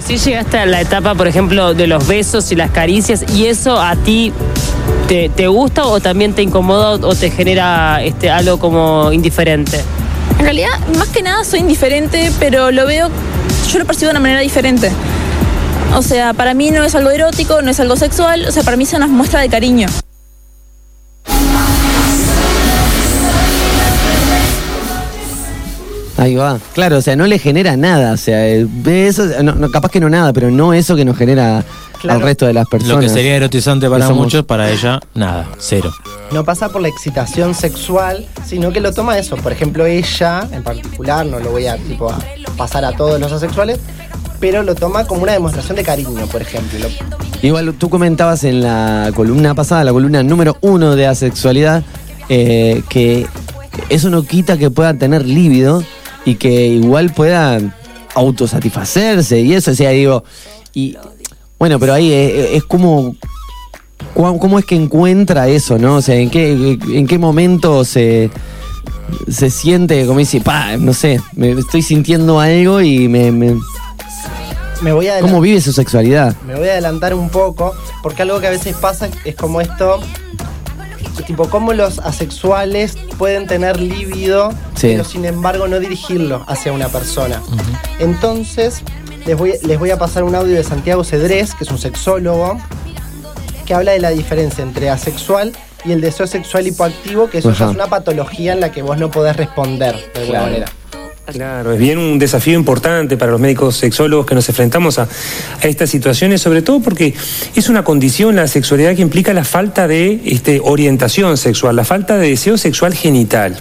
Si 0.00 0.18
llegaste 0.18 0.58
a 0.58 0.66
la 0.66 0.80
etapa, 0.80 1.14
por 1.14 1.26
ejemplo, 1.26 1.74
de 1.74 1.86
los 1.86 2.06
besos 2.06 2.52
y 2.52 2.56
las 2.56 2.70
caricias, 2.70 3.24
¿y 3.34 3.46
eso 3.46 3.80
a 3.80 3.96
ti 3.96 4.32
te, 5.06 5.30
te 5.30 5.46
gusta 5.46 5.86
o 5.86 6.00
también 6.00 6.34
te 6.34 6.42
incomoda 6.42 6.94
o 7.06 7.14
te 7.14 7.30
genera 7.30 8.02
este, 8.02 8.30
algo 8.30 8.58
como 8.58 9.12
indiferente? 9.12 9.82
En 10.38 10.44
realidad, 10.44 10.70
más 10.98 11.08
que 11.08 11.22
nada 11.22 11.42
soy 11.42 11.60
indiferente, 11.60 12.30
pero 12.38 12.70
lo 12.70 12.86
veo, 12.86 13.08
yo 13.72 13.78
lo 13.78 13.86
percibo 13.86 14.08
de 14.08 14.12
una 14.12 14.20
manera 14.20 14.40
diferente. 14.40 14.92
O 15.96 16.02
sea, 16.02 16.32
para 16.32 16.54
mí 16.54 16.70
no 16.70 16.84
es 16.84 16.94
algo 16.94 17.10
erótico, 17.10 17.60
no 17.62 17.70
es 17.70 17.80
algo 17.80 17.96
sexual, 17.96 18.44
o 18.46 18.52
sea, 18.52 18.62
para 18.62 18.76
mí 18.76 18.84
es 18.84 18.92
una 18.92 19.06
muestra 19.06 19.40
de 19.40 19.48
cariño. 19.48 19.88
Ahí 26.16 26.34
va. 26.34 26.58
Claro, 26.74 26.96
o 26.98 27.00
sea, 27.02 27.14
no 27.14 27.26
le 27.26 27.38
genera 27.38 27.76
nada. 27.76 28.12
O 28.12 28.16
sea, 28.16 28.48
eh, 28.48 28.66
ve 28.68 29.06
eso, 29.06 29.24
no, 29.42 29.54
no, 29.54 29.70
capaz 29.70 29.90
que 29.90 30.00
no 30.00 30.10
nada, 30.10 30.32
pero 30.32 30.50
no 30.50 30.72
eso 30.74 30.96
que 30.96 31.04
nos 31.04 31.16
genera 31.16 31.64
Claro. 32.00 32.18
al 32.18 32.24
resto 32.24 32.46
de 32.46 32.52
las 32.52 32.66
personas. 32.68 32.96
Lo 32.96 33.00
que 33.00 33.08
sería 33.08 33.36
erotizante 33.36 33.88
para 33.88 34.06
somos- 34.06 34.24
muchos, 34.24 34.44
para 34.44 34.68
ella, 34.70 34.98
nada, 35.14 35.48
cero. 35.58 35.92
No 36.32 36.44
pasa 36.44 36.68
por 36.70 36.80
la 36.82 36.88
excitación 36.88 37.54
sexual, 37.54 38.26
sino 38.44 38.72
que 38.72 38.80
lo 38.80 38.92
toma 38.92 39.16
eso. 39.18 39.36
Por 39.36 39.52
ejemplo, 39.52 39.86
ella 39.86 40.46
en 40.52 40.62
particular, 40.64 41.24
no 41.24 41.38
lo 41.38 41.50
voy 41.52 41.66
a, 41.68 41.76
tipo, 41.76 42.10
a 42.10 42.18
pasar 42.56 42.84
a 42.84 42.92
todos 42.92 43.20
los 43.20 43.30
asexuales, 43.32 43.78
pero 44.40 44.62
lo 44.62 44.74
toma 44.74 45.04
como 45.06 45.22
una 45.22 45.32
demostración 45.32 45.76
de 45.76 45.82
cariño, 45.82 46.26
por 46.30 46.42
ejemplo. 46.42 46.78
Lo- 46.80 46.88
Igual 47.46 47.74
tú 47.74 47.88
comentabas 47.88 48.42
en 48.44 48.62
la 48.62 49.10
columna 49.14 49.54
pasada, 49.54 49.84
la 49.84 49.92
columna 49.92 50.22
número 50.22 50.56
uno 50.60 50.96
de 50.96 51.06
asexualidad, 51.06 51.82
eh, 52.28 52.82
que 52.88 53.26
eso 53.88 54.10
no 54.10 54.22
quita 54.24 54.58
que 54.58 54.70
pueda 54.70 54.94
tener 54.94 55.24
líbido 55.24 55.84
y 56.24 56.34
que 56.34 56.66
igual 56.66 57.10
pueda 57.12 57.58
autosatisfacerse 58.14 59.40
y 59.40 59.54
eso, 59.54 59.70
o 59.70 59.74
sea, 59.74 59.90
digo, 59.90 60.24
y 60.74 60.96
bueno, 61.58 61.78
pero 61.78 61.94
ahí 61.94 62.12
es, 62.12 62.64
como, 62.64 63.16
¿cómo 64.14 64.58
es 64.58 64.64
que 64.64 64.74
encuentra 64.74 65.48
eso, 65.48 65.78
no? 65.78 65.96
O 65.96 66.02
sea, 66.02 66.16
¿en 66.16 66.30
qué, 66.30 66.78
en 66.92 67.06
qué 67.06 67.18
momento 67.18 67.84
se, 67.84 68.30
se 69.28 69.50
siente, 69.50 70.04
como 70.06 70.18
dice, 70.18 70.40
pa, 70.40 70.76
no 70.76 70.92
sé, 70.92 71.20
me 71.34 71.50
estoy 71.52 71.82
sintiendo 71.82 72.40
algo 72.40 72.80
y 72.80 73.08
me- 73.08 73.56
Me 74.80 74.92
voy 74.92 75.08
a 75.08 75.14
adelantar- 75.14 75.30
¿cómo 75.30 75.40
vive 75.40 75.60
su 75.60 75.72
sexualidad? 75.72 76.36
Me 76.46 76.54
voy 76.54 76.68
a 76.68 76.72
adelantar 76.72 77.14
un 77.14 77.30
poco, 77.30 77.74
porque 78.02 78.22
algo 78.22 78.40
que 78.40 78.46
a 78.46 78.50
veces 78.50 78.76
pasa 78.76 79.08
es, 79.24 79.34
como 79.34 79.60
esto, 79.60 80.00
tipo, 81.26 81.48
cómo 81.48 81.72
los 81.72 81.98
asexuales 81.98 82.94
pueden 83.18 83.46
tener 83.48 83.80
líbido, 83.80 84.50
Sí. 84.76 84.88
pero 84.92 85.04
sin 85.04 85.24
embargo 85.24 85.66
no 85.66 85.80
dirigirlo 85.80 86.44
hacia 86.46 86.72
una 86.72 86.88
persona. 86.88 87.42
Entonces, 87.98 88.82
les 89.26 89.36
voy, 89.36 89.54
les 89.64 89.78
voy 89.78 89.90
a 89.90 89.98
pasar 89.98 90.22
un 90.22 90.34
audio 90.36 90.54
de 90.54 90.62
Santiago 90.64 91.02
Cedrés, 91.02 91.54
que 91.54 91.64
es 91.64 91.70
un 91.70 91.78
sexólogo, 91.78 92.58
que 93.66 93.74
habla 93.74 93.92
de 93.92 93.98
la 93.98 94.10
diferencia 94.10 94.62
entre 94.62 94.88
asexual 94.90 95.52
y 95.84 95.92
el 95.92 96.00
deseo 96.00 96.26
sexual 96.26 96.66
hipoactivo, 96.68 97.28
que 97.28 97.38
eso 97.38 97.50
Ajá. 97.50 97.66
es 97.68 97.74
una 97.74 97.88
patología 97.88 98.52
en 98.52 98.60
la 98.60 98.70
que 98.72 98.82
vos 98.82 98.96
no 98.96 99.10
podés 99.10 99.36
responder 99.36 99.94
de 100.14 100.20
alguna 100.20 100.40
manera. 100.42 100.66
Claro, 101.32 101.74
es 101.74 101.78
bien 101.78 101.98
un 101.98 102.18
desafío 102.18 102.54
importante 102.54 103.18
para 103.18 103.30
los 103.32 103.40
médicos 103.40 103.76
sexólogos 103.76 104.24
que 104.24 104.34
nos 104.34 104.48
enfrentamos 104.48 104.98
a, 104.98 105.06
a 105.62 105.66
estas 105.66 105.90
situaciones, 105.90 106.40
sobre 106.40 106.62
todo 106.62 106.80
porque 106.80 107.12
es 107.54 107.68
una 107.68 107.84
condición 107.84 108.34
la 108.34 108.48
sexualidad 108.48 108.96
que 108.96 109.02
implica 109.02 109.34
la 109.34 109.44
falta 109.44 109.86
de 109.86 110.20
este, 110.24 110.60
orientación 110.64 111.36
sexual, 111.36 111.76
la 111.76 111.84
falta 111.84 112.16
de 112.16 112.30
deseo 112.30 112.56
sexual 112.56 112.94
genital. 112.94 113.60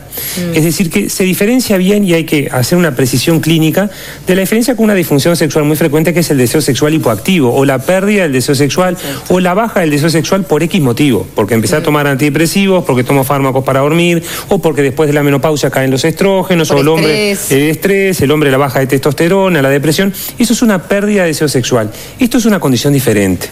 Es 0.54 0.64
decir, 0.64 0.90
que 0.90 1.10
se 1.10 1.26
diferencia 1.26 1.78
bien 1.78 2.06
y 2.06 2.14
hay 2.14 2.24
que 2.24 2.50
hacer 2.52 2.78
una 2.78 2.96
precisión 2.96 3.42
clínica 3.42 3.90
de 4.26 4.36
la 4.36 4.42
diferencia 4.42 4.76
con 4.76 4.86
una 4.86 4.94
disfunción 4.94 5.36
sexual 5.36 5.66
muy 5.66 5.76
frecuente 5.76 6.14
que 6.14 6.22
es 6.22 6.32
el 6.32 6.38
deseo 6.38 6.62
sexual 6.62 6.94
hipoactivo 6.94 7.54
o 7.54 7.66
la 7.66 7.80
pérdida 7.80 8.24
del 8.24 8.32
deseo 8.32 8.56
sexual 8.56 8.98
o 9.28 9.42
la 9.42 9.54
baja 9.54 9.82
del 9.82 9.90
deseo 9.90 10.10
sexual 10.10 10.46
por 10.46 10.64
X 10.64 10.82
motivo, 10.82 11.28
porque 11.36 11.54
empecé 11.54 11.76
a 11.76 11.84
tomar 11.84 12.08
antidepresivos, 12.08 12.86
porque 12.86 13.04
tomo 13.04 13.26
fármacos 13.26 13.66
para 13.66 13.82
dormir 13.82 14.24
o 14.48 14.60
porque 14.60 14.82
después 14.82 15.08
de 15.08 15.14
la 15.14 15.24
menopausia 15.24 15.70
caen 15.70 15.92
los 15.92 16.06
estrógenos 16.06 16.70
Por 16.70 16.78
o 16.78 16.82
el 16.82 16.88
hombre 16.88 17.32
estrés. 17.32 17.57
El 17.58 17.70
estrés, 17.70 18.22
el 18.22 18.32
hombre 18.32 18.52
la 18.52 18.58
baja 18.58 18.80
de 18.80 18.88
testosterona, 18.88 19.62
la 19.62 19.70
depresión, 19.70 20.14
eso 20.38 20.54
es 20.54 20.62
una 20.62 20.84
pérdida 20.84 21.24
de 21.24 21.30
deseo 21.30 21.48
sexual. 21.48 21.92
Esto 22.20 22.38
es 22.38 22.46
una 22.46 22.60
condición 22.60 22.94
diferente. 22.94 23.50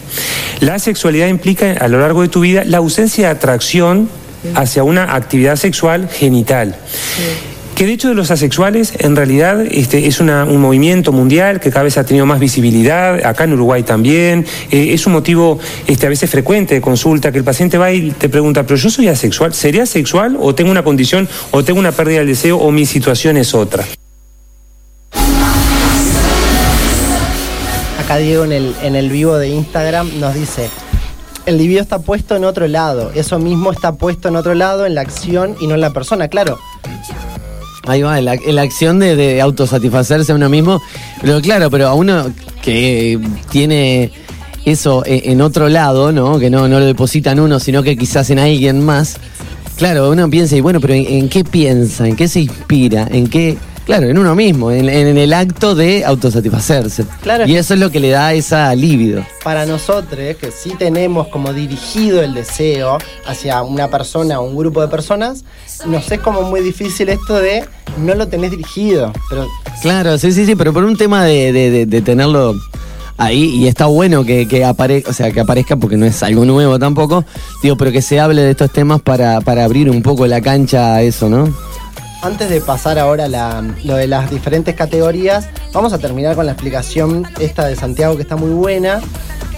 La 0.60 0.78
sexualidad 0.78 1.28
implica 1.28 1.72
a 1.72 1.88
lo 1.88 2.00
largo 2.00 2.22
de 2.22 2.28
tu 2.28 2.40
vida 2.40 2.64
la 2.64 2.78
ausencia 2.78 3.26
de 3.26 3.32
atracción 3.32 4.08
hacia 4.54 4.84
una 4.84 5.14
actividad 5.14 5.56
sexual 5.56 6.08
genital. 6.08 6.76
Que 7.76 7.84
de 7.84 7.92
hecho 7.92 8.08
de 8.08 8.14
los 8.14 8.30
asexuales 8.30 8.94
en 9.00 9.16
realidad 9.16 9.60
este, 9.70 10.06
es 10.06 10.18
un 10.20 10.30
movimiento 10.58 11.12
mundial 11.12 11.60
que 11.60 11.68
cada 11.68 11.82
vez 11.82 11.98
ha 11.98 12.04
tenido 12.04 12.24
más 12.24 12.40
visibilidad, 12.40 13.22
acá 13.22 13.44
en 13.44 13.52
Uruguay 13.52 13.82
también, 13.82 14.46
eh, 14.70 14.94
es 14.94 15.06
un 15.06 15.12
motivo 15.12 15.58
este, 15.86 16.06
a 16.06 16.08
veces 16.08 16.30
frecuente 16.30 16.74
de 16.74 16.80
consulta, 16.80 17.30
que 17.30 17.36
el 17.36 17.44
paciente 17.44 17.76
va 17.76 17.92
y 17.92 18.12
te 18.12 18.30
pregunta, 18.30 18.62
pero 18.62 18.76
yo 18.76 18.88
soy 18.88 19.08
asexual, 19.08 19.52
¿sería 19.52 19.82
asexual 19.82 20.38
o 20.40 20.54
tengo 20.54 20.70
una 20.70 20.82
condición 20.82 21.28
o 21.50 21.64
tengo 21.64 21.78
una 21.78 21.92
pérdida 21.92 22.20
del 22.20 22.28
deseo 22.28 22.56
o 22.56 22.70
mi 22.70 22.86
situación 22.86 23.36
es 23.36 23.52
otra? 23.52 23.84
Acá 28.00 28.16
Diego 28.16 28.44
en 28.44 28.52
el, 28.52 28.74
en 28.82 28.96
el 28.96 29.10
vivo 29.10 29.36
de 29.36 29.48
Instagram 29.48 30.18
nos 30.18 30.32
dice, 30.32 30.70
el 31.44 31.58
libido 31.58 31.82
está 31.82 31.98
puesto 31.98 32.36
en 32.36 32.44
otro 32.44 32.68
lado, 32.68 33.12
eso 33.14 33.38
mismo 33.38 33.70
está 33.70 33.92
puesto 33.96 34.28
en 34.28 34.36
otro 34.36 34.54
lado, 34.54 34.86
en 34.86 34.94
la 34.94 35.02
acción 35.02 35.56
y 35.60 35.66
no 35.66 35.74
en 35.74 35.82
la 35.82 35.90
persona, 35.90 36.28
claro. 36.28 36.58
Ahí 37.86 38.02
va, 38.02 38.20
la, 38.20 38.32
acción 38.62 38.98
de, 38.98 39.16
de 39.16 39.40
autosatisfacerse 39.40 40.32
a 40.32 40.34
uno 40.34 40.48
mismo. 40.48 40.82
Pero 41.20 41.40
claro, 41.40 41.70
pero 41.70 41.88
a 41.88 41.94
uno 41.94 42.32
que 42.62 43.18
tiene 43.50 44.10
eso 44.64 45.04
e- 45.06 45.30
en 45.30 45.40
otro 45.40 45.68
lado, 45.68 46.12
¿no? 46.12 46.38
Que 46.38 46.50
no, 46.50 46.68
no 46.68 46.80
lo 46.80 46.86
deposita 46.86 47.32
en 47.32 47.40
uno, 47.40 47.60
sino 47.60 47.82
que 47.82 47.96
quizás 47.96 48.28
en 48.30 48.38
alguien 48.40 48.84
más. 48.84 49.16
Claro, 49.76 50.10
uno 50.10 50.28
piensa, 50.28 50.56
y 50.56 50.60
bueno, 50.60 50.80
pero 50.80 50.94
¿en, 50.94 51.06
en 51.06 51.28
qué 51.28 51.44
piensa? 51.44 52.08
¿En 52.08 52.16
qué 52.16 52.28
se 52.28 52.40
inspira? 52.40 53.06
¿En 53.10 53.28
qué? 53.28 53.56
Claro, 53.86 54.08
en 54.08 54.18
uno 54.18 54.34
mismo, 54.34 54.70
en, 54.72 54.88
en 54.88 55.16
el 55.16 55.32
acto 55.32 55.74
de 55.76 56.04
autosatisfacerse. 56.04 57.04
Claro. 57.22 57.46
Y 57.46 57.54
eso 57.56 57.74
es 57.74 57.80
lo 57.80 57.90
que 57.90 58.00
le 58.00 58.10
da 58.10 58.34
esa 58.34 58.74
libido. 58.74 59.24
Para 59.44 59.64
nosotros, 59.64 60.18
que 60.40 60.50
sí 60.50 60.72
tenemos 60.76 61.28
como 61.28 61.52
dirigido 61.52 62.20
el 62.20 62.34
deseo 62.34 62.98
hacia 63.26 63.62
una 63.62 63.88
persona 63.88 64.40
o 64.40 64.44
un 64.44 64.56
grupo 64.56 64.80
de 64.82 64.88
personas, 64.88 65.44
nos 65.86 66.10
es 66.10 66.18
como 66.18 66.42
muy 66.42 66.60
difícil 66.62 67.08
esto 67.10 67.34
de 67.36 67.64
no 68.04 68.14
lo 68.16 68.26
tenés 68.26 68.50
dirigido. 68.50 69.12
Pero 69.30 69.46
Claro, 69.82 70.18
sí, 70.18 70.32
sí, 70.32 70.46
sí, 70.46 70.56
pero 70.56 70.72
por 70.72 70.82
un 70.84 70.96
tema 70.96 71.24
de, 71.24 71.52
de- 71.52 71.70
de- 71.70 71.86
de 71.86 72.02
tenerlo 72.02 72.54
ahí, 73.18 73.44
y 73.44 73.68
está 73.68 73.86
bueno 73.86 74.24
que, 74.24 74.46
que 74.48 74.64
aparezca, 74.64 75.10
o 75.10 75.14
sea, 75.14 75.30
que 75.30 75.40
aparezca 75.40 75.76
porque 75.76 75.96
no 75.96 76.04
es 76.06 76.22
algo 76.22 76.44
nuevo 76.44 76.78
tampoco, 76.78 77.24
digo, 77.62 77.76
pero 77.76 77.92
que 77.92 78.02
se 78.02 78.18
hable 78.20 78.42
de 78.42 78.50
estos 78.50 78.70
temas 78.72 79.00
para, 79.00 79.40
para 79.40 79.64
abrir 79.64 79.88
un 79.88 80.02
poco 80.02 80.26
la 80.26 80.40
cancha 80.40 80.96
a 80.96 81.02
eso, 81.02 81.28
¿no? 81.28 81.54
Antes 82.22 82.48
de 82.50 82.60
pasar 82.60 82.98
ahora 82.98 83.24
a 83.24 83.28
la- 83.28 83.64
lo 83.84 83.96
de 83.96 84.06
las 84.06 84.30
diferentes 84.30 84.74
categorías, 84.74 85.48
vamos 85.72 85.92
a 85.92 85.98
terminar 85.98 86.34
con 86.34 86.46
la 86.46 86.52
explicación 86.52 87.26
esta 87.40 87.66
de 87.66 87.76
Santiago 87.76 88.16
que 88.16 88.22
está 88.22 88.36
muy 88.36 88.50
buena. 88.50 89.00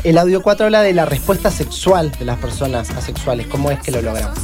El 0.04 0.18
audio 0.18 0.42
4 0.42 0.66
habla 0.66 0.82
de 0.82 0.92
la 0.92 1.04
respuesta 1.04 1.50
sexual 1.50 2.12
de 2.18 2.24
las 2.24 2.38
personas 2.38 2.90
asexuales, 2.90 3.46
cómo 3.46 3.70
es 3.70 3.80
que 3.80 3.90
lo 3.90 4.02
logramos. 4.02 4.38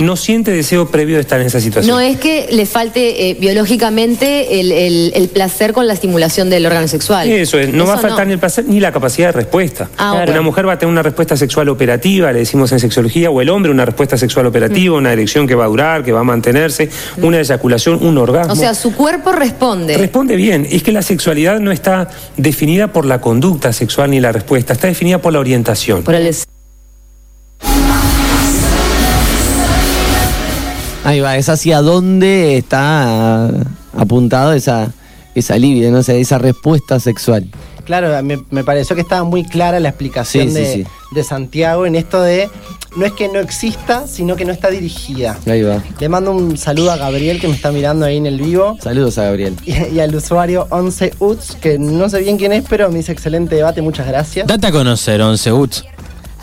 No 0.00 0.16
siente 0.16 0.50
deseo 0.52 0.88
previo 0.90 1.16
de 1.16 1.22
estar 1.22 1.40
en 1.40 1.46
esa 1.48 1.60
situación. 1.60 1.94
No 1.94 2.00
es 2.00 2.18
que 2.18 2.46
le 2.52 2.66
falte 2.66 3.30
eh, 3.30 3.36
biológicamente 3.38 4.60
el, 4.60 4.70
el- 4.72 5.12
el 5.14 5.28
placer 5.28 5.72
con 5.72 5.86
la 5.86 5.92
estimulación 5.94 6.50
del 6.50 6.66
órgano 6.66 6.86
sexual. 6.88 7.28
Eso 7.28 7.58
es, 7.58 7.72
no 7.72 7.84
va 7.86 7.94
a 7.94 7.98
faltar 7.98 8.26
ni 8.26 8.32
el 8.34 8.38
placer 8.38 8.64
ni 8.66 8.78
la 8.80 8.92
capacidad 8.92 9.28
de 9.28 9.32
respuesta. 9.32 9.90
Ah. 9.98 10.24
Una 10.28 10.40
mujer 10.40 10.68
va 10.68 10.74
a 10.74 10.78
tener 10.78 10.92
una 10.92 11.02
respuesta 11.02 11.36
sexual 11.36 11.68
operativa, 11.68 12.32
le 12.32 12.40
decimos 12.40 12.70
en 12.72 12.80
sexología, 12.80 13.30
o 13.30 13.40
el 13.40 13.48
hombre 13.50 13.70
una 13.72 13.84
respuesta 13.84 14.16
sexual 14.16 14.46
operativa, 14.46 14.94
Mm. 14.94 14.98
una 14.98 15.12
erección 15.12 15.46
que 15.46 15.54
va 15.54 15.64
a 15.64 15.68
durar, 15.68 16.04
que 16.04 16.12
va 16.12 16.20
a 16.20 16.24
mantenerse, 16.24 16.88
una 17.18 17.38
eyaculación, 17.40 18.04
un 18.04 18.18
orgasmo. 18.18 18.52
O 18.52 18.56
sea, 18.56 18.74
su 18.74 18.94
cuerpo 18.94 19.32
responde. 19.32 19.96
Responde 19.98 20.36
bien, 20.36 20.66
es 20.70 20.82
que 20.82 20.92
la 20.92 21.02
sexualidad 21.02 21.58
no 21.60 21.72
está 21.72 22.08
definida 22.36 22.92
por 22.92 23.04
la 23.04 23.20
conducta 23.20 23.72
sexual 23.72 24.10
ni 24.10 24.20
la 24.20 24.32
respuesta, 24.32 24.72
está 24.74 24.86
definida 24.86 25.18
por 25.20 25.32
la 25.32 25.40
orientación. 25.40 26.02
Por 26.04 26.14
el 26.14 26.26
Ahí 31.08 31.20
va, 31.20 31.36
es 31.36 31.48
hacia 31.48 31.80
dónde 31.80 32.58
está 32.58 33.48
apuntado 33.96 34.52
esa, 34.52 34.92
esa 35.34 35.56
libido, 35.56 35.90
¿no? 35.90 35.98
O 35.98 36.02
sea, 36.02 36.16
esa 36.16 36.36
respuesta 36.38 37.00
sexual. 37.00 37.46
Claro, 37.86 38.22
me, 38.22 38.38
me 38.50 38.62
pareció 38.64 38.94
que 38.94 39.00
estaba 39.00 39.24
muy 39.24 39.44
clara 39.44 39.80
la 39.80 39.88
explicación 39.88 40.48
Sí, 40.48 40.54
de, 40.54 40.72
sí. 40.74 40.84
de 41.12 41.24
Santiago 41.24 41.86
en 41.86 41.94
esto 41.94 42.20
de 42.20 42.50
no 42.96 43.06
es 43.06 43.12
que 43.12 43.28
no 43.28 43.38
exista, 43.38 44.06
sino 44.06 44.36
que 44.36 44.44
no 44.44 44.52
está 44.52 44.68
dirigida. 44.68 45.38
Ahí 45.46 45.62
va. 45.62 45.82
Le 45.98 46.08
mando 46.10 46.32
un 46.32 46.58
saludo 46.58 46.92
a 46.92 46.96
Gabriel 46.98 47.40
que 47.40 47.48
me 47.48 47.54
está 47.54 47.72
mirando 47.72 48.04
ahí 48.04 48.18
en 48.18 48.26
el 48.26 48.38
vivo 48.38 48.76
Saludos 48.82 49.16
a 49.16 49.24
Gabriel. 49.24 49.56
y, 49.64 49.94
y 49.94 50.00
al 50.00 50.14
usuario 50.14 50.66
11UTS, 50.68 51.54
que 51.60 51.78
no 51.78 52.10
sé 52.10 52.18
bien 52.20 52.36
quién 52.36 52.52
es, 52.52 52.64
pero 52.68 52.90
me 52.90 52.98
dice 52.98 53.12
excelente 53.12 53.54
debate, 53.54 53.80
muchas 53.80 54.06
gracias. 54.06 54.46
Date 54.46 54.66
a 54.66 54.72
conocer, 54.72 55.22
Once 55.22 55.50
Uts. 55.50 55.84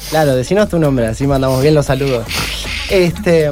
Claro, 0.09 0.35
decinos 0.35 0.67
tu 0.69 0.79
nombre, 0.79 1.05
así 1.05 1.27
mandamos 1.27 1.61
bien 1.61 1.75
los 1.75 1.85
saludos. 1.85 2.25
Este, 2.89 3.51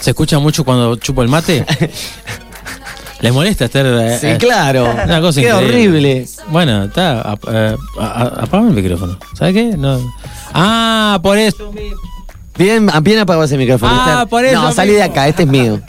¿Se 0.00 0.10
escucha 0.10 0.38
mucho 0.38 0.64
cuando 0.64 0.96
chupo 0.96 1.22
el 1.22 1.28
mate? 1.28 1.64
¿Les 3.20 3.32
molesta 3.32 3.64
estar.? 3.64 3.84
eh, 3.84 4.18
Sí, 4.20 4.26
eh, 4.28 4.36
claro. 4.38 4.84
Una 5.04 5.20
cosa 5.20 5.40
Qué 5.40 5.48
increíble. 5.48 5.68
horrible. 5.74 6.26
Bueno, 6.50 6.84
está. 6.84 7.36
eh, 7.50 7.76
a- 7.98 8.04
a- 8.04 8.42
apaga 8.44 8.68
el 8.68 8.74
micrófono. 8.74 9.18
¿Sabes 9.36 9.54
qué? 9.54 9.76
No. 9.76 9.98
Ah, 10.54 11.18
por 11.20 11.36
eso. 11.36 11.72
Bien, 12.56 12.88
bien 13.02 13.18
apagado 13.20 13.44
ese 13.44 13.56
micrófono. 13.56 13.92
Ah, 13.94 14.04
Está- 14.08 14.26
por 14.26 14.44
eso 14.44 14.60
No, 14.60 14.72
salí 14.72 14.92
de 14.92 15.02
acá, 15.02 15.26
este 15.28 15.42
es 15.44 15.48
mío. 15.48 15.80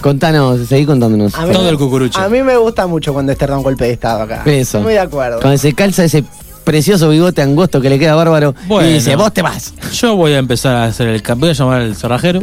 Contanos, 0.00 0.66
seguí 0.68 0.84
contándonos. 0.86 1.34
a 1.34 1.46
mí, 1.46 1.52
Todo 1.52 1.68
el 1.68 1.76
cucurucho. 1.78 2.18
A 2.20 2.28
mí 2.28 2.42
me 2.42 2.56
gusta 2.56 2.86
mucho 2.86 3.12
cuando 3.14 3.32
Esther 3.32 3.48
da 3.50 3.56
un 3.58 3.62
golpe 3.62 3.84
de 3.86 3.92
estado 3.92 4.22
acá. 4.22 4.42
Eso. 4.46 4.80
Muy 4.80 4.92
de 4.94 5.00
acuerdo. 5.00 5.40
Cuando 5.40 5.56
se 5.58 5.72
calza 5.74 6.04
ese 6.04 6.24
precioso 6.64 7.08
bigote 7.08 7.42
angosto 7.42 7.80
que 7.80 7.90
le 7.90 7.98
queda 7.98 8.14
bárbaro 8.14 8.54
Bueno. 8.66 8.88
y 8.88 8.94
dice, 8.94 9.16
vos 9.16 9.32
te 9.32 9.42
vas. 9.42 9.74
Yo 9.92 10.16
voy 10.16 10.32
a 10.32 10.38
empezar 10.38 10.76
a 10.76 10.84
hacer 10.84 11.08
el 11.08 11.22
a 11.26 11.52
llamar 11.52 11.80
al 11.82 11.96
cerrajero. 11.96 12.42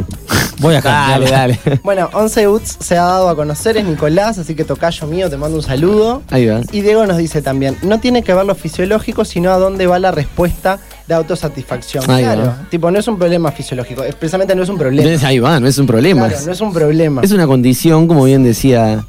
Voy 0.58 0.74
a 0.74 0.82
cambiar. 0.82 1.30
Dale, 1.30 1.58
dale. 1.64 1.80
Bueno, 1.82 2.10
11 2.12 2.48
UTS 2.48 2.76
se 2.80 2.96
ha 2.98 3.04
dado 3.04 3.28
a 3.28 3.36
conocer, 3.36 3.76
es 3.76 3.84
Nicolás, 3.84 4.38
así 4.38 4.54
que 4.54 4.64
tocayo 4.64 5.06
mío, 5.06 5.30
te 5.30 5.36
mando 5.36 5.56
un 5.56 5.62
saludo. 5.62 6.22
Ahí 6.30 6.46
va. 6.46 6.60
Y 6.70 6.82
Diego 6.82 7.06
nos 7.06 7.16
dice 7.16 7.40
también, 7.40 7.76
no 7.82 7.98
tiene 7.98 8.22
que 8.22 8.34
ver 8.34 8.44
lo 8.44 8.54
fisiológico, 8.54 9.24
sino 9.24 9.50
a 9.52 9.58
dónde 9.58 9.86
va 9.86 9.98
la 9.98 10.10
respuesta 10.10 10.78
de 11.08 11.14
autosatisfacción. 11.14 12.08
Ahí 12.10 12.24
claro, 12.24 12.42
va. 12.42 12.66
tipo, 12.70 12.90
no 12.90 12.98
es 12.98 13.08
un 13.08 13.18
problema 13.18 13.50
fisiológico, 13.52 14.04
expresamente 14.04 14.54
no 14.54 14.62
es 14.62 14.68
un 14.68 14.78
problema. 14.78 15.26
Ahí 15.26 15.38
va, 15.38 15.58
no 15.58 15.66
es 15.66 15.78
un 15.78 15.86
problema. 15.86 16.28
Claro, 16.28 16.46
no 16.46 16.52
es 16.52 16.60
un 16.60 16.72
problema. 16.72 17.22
Es 17.22 17.32
una 17.32 17.46
condición, 17.46 18.06
como 18.06 18.24
bien 18.24 18.42
decía 18.44 19.04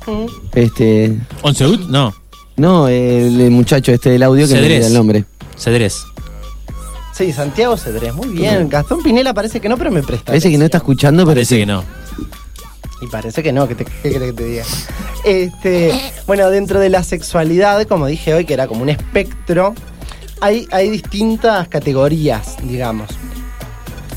este. 0.53 1.17
¿Once 1.41 1.65
Uts? 1.65 1.87
No. 1.89 2.13
No, 2.61 2.87
el, 2.87 3.41
el 3.41 3.49
muchacho 3.49 3.91
este 3.91 4.11
del 4.11 4.21
audio 4.21 4.47
que 4.47 4.53
me 4.53 4.59
Cedrés. 4.59 4.75
olvidé 4.77 4.87
el 4.87 4.93
nombre. 4.93 5.25
Cedrés. 5.57 6.03
Sí, 7.11 7.33
Santiago 7.33 7.75
Cedrés, 7.75 8.13
muy 8.13 8.27
bien. 8.27 8.69
Gastón 8.69 9.01
Pinela 9.01 9.33
parece 9.33 9.59
que 9.59 9.67
no, 9.67 9.77
pero 9.77 9.89
me 9.89 10.03
presta. 10.03 10.25
Parece 10.27 10.51
que 10.51 10.59
no 10.59 10.65
está 10.65 10.77
escuchando, 10.77 11.23
pero 11.23 11.33
Parece 11.33 11.55
sí. 11.55 11.61
que 11.61 11.65
no. 11.65 11.83
Y 13.01 13.07
parece 13.07 13.41
que 13.41 13.51
no, 13.51 13.67
¿qué, 13.67 13.73
te, 13.73 13.85
qué 14.03 14.11
querés 14.11 14.27
que 14.29 14.33
te 14.33 14.45
diga? 14.45 14.63
Este, 15.25 15.91
bueno, 16.27 16.51
dentro 16.51 16.79
de 16.79 16.89
la 16.89 17.01
sexualidad, 17.03 17.83
como 17.87 18.05
dije 18.05 18.35
hoy, 18.35 18.45
que 18.45 18.53
era 18.53 18.67
como 18.67 18.83
un 18.83 18.89
espectro, 18.89 19.73
hay, 20.39 20.67
hay 20.71 20.91
distintas 20.91 21.67
categorías, 21.67 22.57
digamos. 22.61 23.09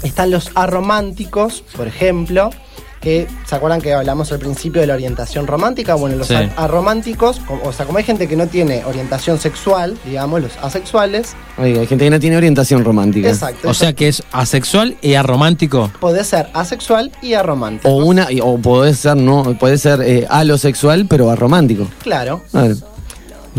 Están 0.02 0.30
los 0.30 0.50
arománticos, 0.54 1.64
por 1.74 1.86
ejemplo, 1.88 2.50
que 3.04 3.28
se 3.46 3.54
acuerdan 3.54 3.80
que 3.80 3.92
hablamos 3.92 4.32
al 4.32 4.38
principio 4.40 4.80
de 4.80 4.86
la 4.88 4.94
orientación 4.94 5.46
romántica. 5.46 5.94
Bueno, 5.94 6.16
los 6.16 6.26
Sí. 6.28 6.34
a- 6.34 6.50
arománticos, 6.56 7.40
o 7.62 7.72
sea, 7.72 7.84
como 7.86 7.98
hay 7.98 8.04
gente 8.04 8.26
que 8.26 8.34
no 8.34 8.46
tiene 8.48 8.84
orientación 8.84 9.38
sexual, 9.38 9.96
digamos, 10.04 10.40
los 10.42 10.52
asexuales, 10.62 11.36
Oiga, 11.58 11.80
hay 11.82 11.86
gente 11.86 12.04
que 12.06 12.10
no 12.10 12.18
tiene 12.18 12.36
orientación 12.36 12.84
romántica. 12.84 13.28
exacto. 13.28 13.68
O 13.68 13.74
sea 13.74 13.92
que 13.92 14.08
es 14.08 14.22
asexual 14.32 14.96
y 15.02 15.14
aromántico. 15.14 15.90
puede 16.00 16.24
ser 16.24 16.48
asexual 16.54 17.12
y 17.22 17.34
aromántico. 17.34 17.88
O 17.90 18.04
una, 18.04 18.26
o 18.42 18.58
puede 18.58 18.94
ser 18.94 19.16
no, 19.16 19.56
puede 19.58 19.76
ser 19.78 20.00
eh, 20.02 20.26
alosexual, 20.30 21.06
pero 21.08 21.30
aromántico. 21.30 21.86
Claro. 22.02 22.42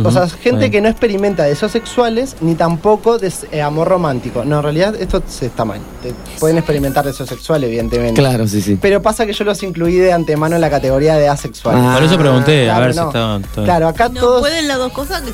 O 0.03 0.11
sea, 0.11 0.27
gente 0.27 0.69
que 0.71 0.81
no 0.81 0.89
experimenta 0.89 1.43
deseos 1.43 1.71
sexuales 1.71 2.35
ni 2.41 2.55
tampoco 2.55 3.17
de 3.17 3.31
eh, 3.51 3.61
amor 3.61 3.87
romántico. 3.87 4.43
No, 4.43 4.57
en 4.57 4.63
realidad 4.63 4.95
esto 4.99 5.23
se 5.27 5.45
está 5.45 5.63
mal. 5.63 5.79
Te- 6.03 6.13
pueden 6.39 6.57
experimentar 6.57 7.05
deseo 7.05 7.25
sexual, 7.25 7.63
evidentemente. 7.63 8.19
Claro, 8.19 8.45
sí, 8.47 8.61
sí. 8.61 8.77
Pero 8.81 9.01
pasa 9.01 9.25
que 9.25 9.31
yo 9.33 9.43
los 9.45 9.63
incluí 9.63 9.95
de 9.95 10.11
antemano 10.11 10.55
en 10.55 10.61
la 10.61 10.69
categoría 10.69 11.15
de 11.15 11.29
asexual. 11.29 11.75
Ah, 11.79 11.93
Por 11.95 12.03
eso 12.03 12.17
pregunté, 12.17 12.69
a 12.69 12.79
ver 12.79 12.93
si 12.93 12.99
estaban- 12.99 13.43
Claro, 13.53 13.87
acá 13.87 14.09
No 14.09 14.19
todos. 14.19 14.39
pueden 14.41 14.67
las 14.67 14.77
dos 14.77 14.91
cosas 14.91 15.21
que 15.21 15.31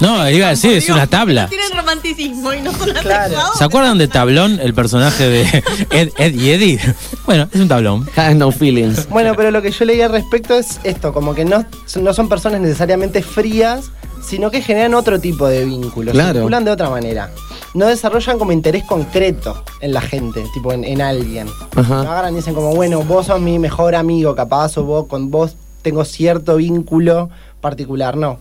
No, 0.00 0.28
iba 0.30 0.46
a 0.48 0.50
decir, 0.50 0.72
es 0.72 0.88
una 0.88 1.06
tabla. 1.06 1.48
Tienen 1.48 1.70
romanticismo 1.76 2.52
y 2.52 2.60
no 2.60 2.72
son 2.72 2.90
Claro. 2.90 3.36
¿Se 3.56 3.64
acuerdan 3.64 3.98
de 3.98 4.08
Tablón, 4.08 4.58
el 4.60 4.74
personaje 4.74 5.28
de 5.28 5.64
Ed, 5.90 6.10
Ed 6.16 6.34
y 6.34 6.50
Eddie? 6.50 6.80
Bueno, 7.26 7.48
es 7.52 7.60
un 7.60 7.68
tablón. 7.68 8.08
Has 8.16 8.34
no 8.34 8.50
feelings. 8.50 9.08
Bueno, 9.08 9.34
pero 9.36 9.50
lo 9.50 9.62
que 9.62 9.70
yo 9.70 9.84
leí 9.84 10.00
al 10.00 10.12
respecto 10.12 10.54
es 10.54 10.80
esto, 10.84 11.12
como 11.12 11.34
que 11.34 11.44
no, 11.44 11.64
no 12.00 12.14
son 12.14 12.28
personas 12.28 12.60
necesariamente 12.60 13.22
frías, 13.22 13.90
sino 14.22 14.50
que 14.50 14.62
generan 14.62 14.94
otro 14.94 15.20
tipo 15.20 15.46
de 15.46 15.64
vínculos. 15.64 16.12
Claro. 16.12 16.34
Circulan 16.40 16.64
de 16.64 16.70
otra 16.70 16.90
manera. 16.90 17.30
No 17.74 17.86
desarrollan 17.86 18.38
como 18.38 18.52
interés 18.52 18.84
concreto 18.84 19.64
en 19.80 19.92
la 19.92 20.00
gente, 20.00 20.44
tipo 20.54 20.72
en, 20.72 20.84
en 20.84 21.00
alguien. 21.00 21.48
Ajá. 21.74 22.02
No 22.02 22.10
agarran 22.10 22.34
y 22.34 22.36
dicen 22.36 22.54
como, 22.54 22.74
bueno, 22.74 23.02
vos 23.02 23.26
sos 23.26 23.40
mi 23.40 23.58
mejor 23.58 23.94
amigo, 23.94 24.34
capaz, 24.34 24.76
o 24.78 24.84
vos 24.84 25.06
con 25.06 25.30
vos 25.30 25.56
tengo 25.82 26.04
cierto 26.04 26.56
vínculo 26.56 27.30
particular. 27.60 28.16
No. 28.16 28.38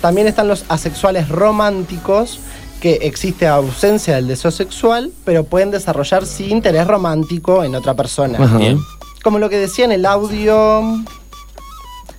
También 0.00 0.26
están 0.26 0.48
los 0.48 0.64
asexuales 0.68 1.28
románticos, 1.28 2.38
que 2.80 2.94
existe 3.02 3.46
ausencia 3.46 4.16
del 4.16 4.28
deseo 4.28 4.50
sexual, 4.50 5.10
pero 5.24 5.44
pueden 5.44 5.70
desarrollar 5.70 6.26
sí 6.26 6.50
interés 6.50 6.86
romántico 6.86 7.64
en 7.64 7.74
otra 7.74 7.94
persona. 7.94 8.38
Ajá. 8.42 8.58
Bien. 8.58 8.78
Como 9.22 9.38
lo 9.38 9.48
que 9.48 9.56
decía 9.58 9.84
en 9.86 9.92
el 9.92 10.06
audio 10.06 10.82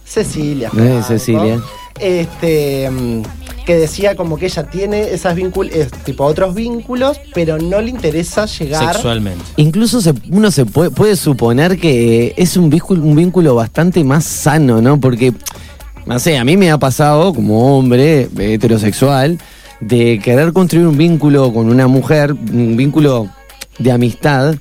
Cecilia. 0.06 0.72
Eh, 0.78 1.02
Cecilia. 1.08 1.62
Este 2.00 2.90
mm, 2.90 3.24
que 3.66 3.76
decía 3.76 4.16
como 4.16 4.38
que 4.38 4.46
ella 4.46 4.63
tiene 4.70 5.02
esas 5.13 5.36
vínculos, 5.36 5.74
tipo 6.06 6.24
otros 6.26 6.56
vínculos, 6.56 7.20
pero 7.34 7.58
no 7.58 7.82
le 7.82 7.90
interesa 7.90 8.46
llegar. 8.46 8.94
Sexualmente. 8.94 9.44
Incluso 9.58 10.00
se- 10.02 10.13
uno 10.30 10.52
se 10.52 10.66
puede, 10.66 10.90
puede 10.92 11.16
suponer 11.16 11.78
que 11.80 12.34
es 12.38 12.56
un 12.56 12.70
vínculo, 12.70 13.04
un 13.04 13.16
vínculo 13.16 13.56
bastante 13.56 14.04
más 14.04 14.24
sano, 14.26 14.82
¿no? 14.82 15.00
Porque, 15.00 15.34
no 16.08 16.20
sé, 16.20 16.38
a 16.38 16.46
mí 16.46 16.56
me 16.56 16.72
ha 16.72 16.78
pasado 16.78 17.34
como 17.34 17.78
hombre 17.78 18.30
heterosexual 18.39 19.38
de 19.82 20.20
querer 20.24 20.54
construir 20.54 20.88
un 20.88 20.98
vínculo 20.98 21.54
con 21.54 21.70
una 21.70 21.88
mujer, 21.88 22.32
un 22.32 22.78
vínculo 22.78 23.30
de 23.78 23.91
amistad, 23.91 24.56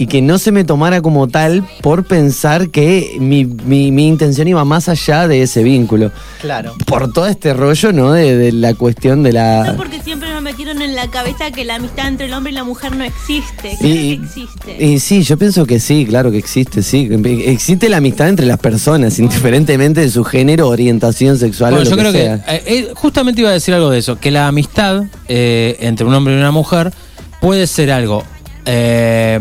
y 0.00 0.06
que 0.06 0.22
no 0.22 0.38
se 0.38 0.52
me 0.52 0.62
tomara 0.64 1.02
como 1.02 1.26
tal 1.26 1.66
por 1.82 2.04
pensar 2.04 2.70
que 2.70 3.16
mi, 3.18 3.44
mi- 3.44 3.90
mi 3.90 4.06
intención 4.06 4.46
iba 4.46 4.64
más 4.64 4.88
allá 4.88 5.26
de 5.26 5.42
ese 5.42 5.64
vínculo. 5.64 6.12
Claro. 6.40 6.74
Por 6.86 7.12
todo 7.12 7.26
este 7.26 7.52
rollo, 7.52 7.92
¿no? 7.92 8.12
De, 8.12 8.36
de 8.36 8.52
la 8.52 8.74
cuestión 8.74 9.24
de 9.24 9.32
No 9.32 9.38
la... 9.40 9.74
porque 9.76 10.00
siempre 10.00 10.30
nos 10.32 10.40
metieron 10.42 10.82
en 10.82 10.94
la 10.94 11.08
cabeza 11.10 11.50
que 11.50 11.64
la 11.64 11.74
amistad 11.76 12.06
entre 12.08 12.26
el 12.26 12.32
hombre 12.32 12.52
y 12.52 12.54
la 12.54 12.62
mujer 12.64 12.94
no 12.94 13.02
existe. 13.04 13.76
Claro 13.78 13.94
Y, 13.94 14.18
que 14.18 14.24
existe. 14.24 14.84
y 14.86 15.00
sí, 15.00 15.22
yo 15.24 15.36
pienso 15.36 15.66
que 15.66 15.80
sí, 15.80 16.06
claro 16.08 16.30
que 16.30 16.38
existe, 16.38 16.82
sí. 16.82 17.08
Existe 17.46 17.88
la 17.88 17.96
amistad 17.96 18.28
entre 18.28 18.46
las 18.46 18.58
personas, 18.58 19.18
indiferentemente 19.18 20.00
de 20.00 20.10
su 20.10 20.22
género, 20.24 20.68
orientación 20.68 21.36
sexual 21.38 21.72
Bueno, 21.74 21.86
o 21.88 21.90
yo 21.90 21.96
lo 21.96 22.02
creo 22.02 22.12
que 22.12 22.22
sea. 22.22 22.34
eh, 22.54 22.62
eh, 22.66 22.88
justamente 22.94 23.40
iba 23.40 23.50
a 23.50 23.54
decir 23.54 23.74
algo 23.74 23.90
de 23.90 23.98
eso, 23.98 24.16
que 24.16 24.30
la 24.30 24.46
amistad 24.46 25.02
eh, 25.26 25.76
entre 25.80 26.06
un 26.06 26.14
hombre 26.14 26.34
y 26.34 26.36
una 26.36 26.52
mujer 26.52 26.92
puede 27.40 27.66
ser 27.66 27.90
algo 27.90 28.22
eh, 28.64 29.40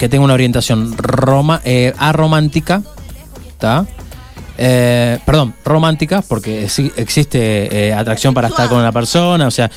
que 0.00 0.08
tenga 0.08 0.24
una 0.24 0.32
orientación 0.34 0.96
roma, 0.96 1.60
eh, 1.62 1.92
aromántica, 1.98 2.82
¿está? 3.50 3.86
Eh, 4.56 5.18
perdón, 5.26 5.54
romántica, 5.64 6.22
porque 6.26 6.68
sí 6.70 6.90
existe 6.96 7.38
eh, 7.88 7.92
atracción 7.94 8.32
para 8.34 8.48
estar 8.48 8.68
con 8.70 8.82
la 8.82 8.92
persona, 8.92 9.46
o 9.46 9.50
sea, 9.50 9.70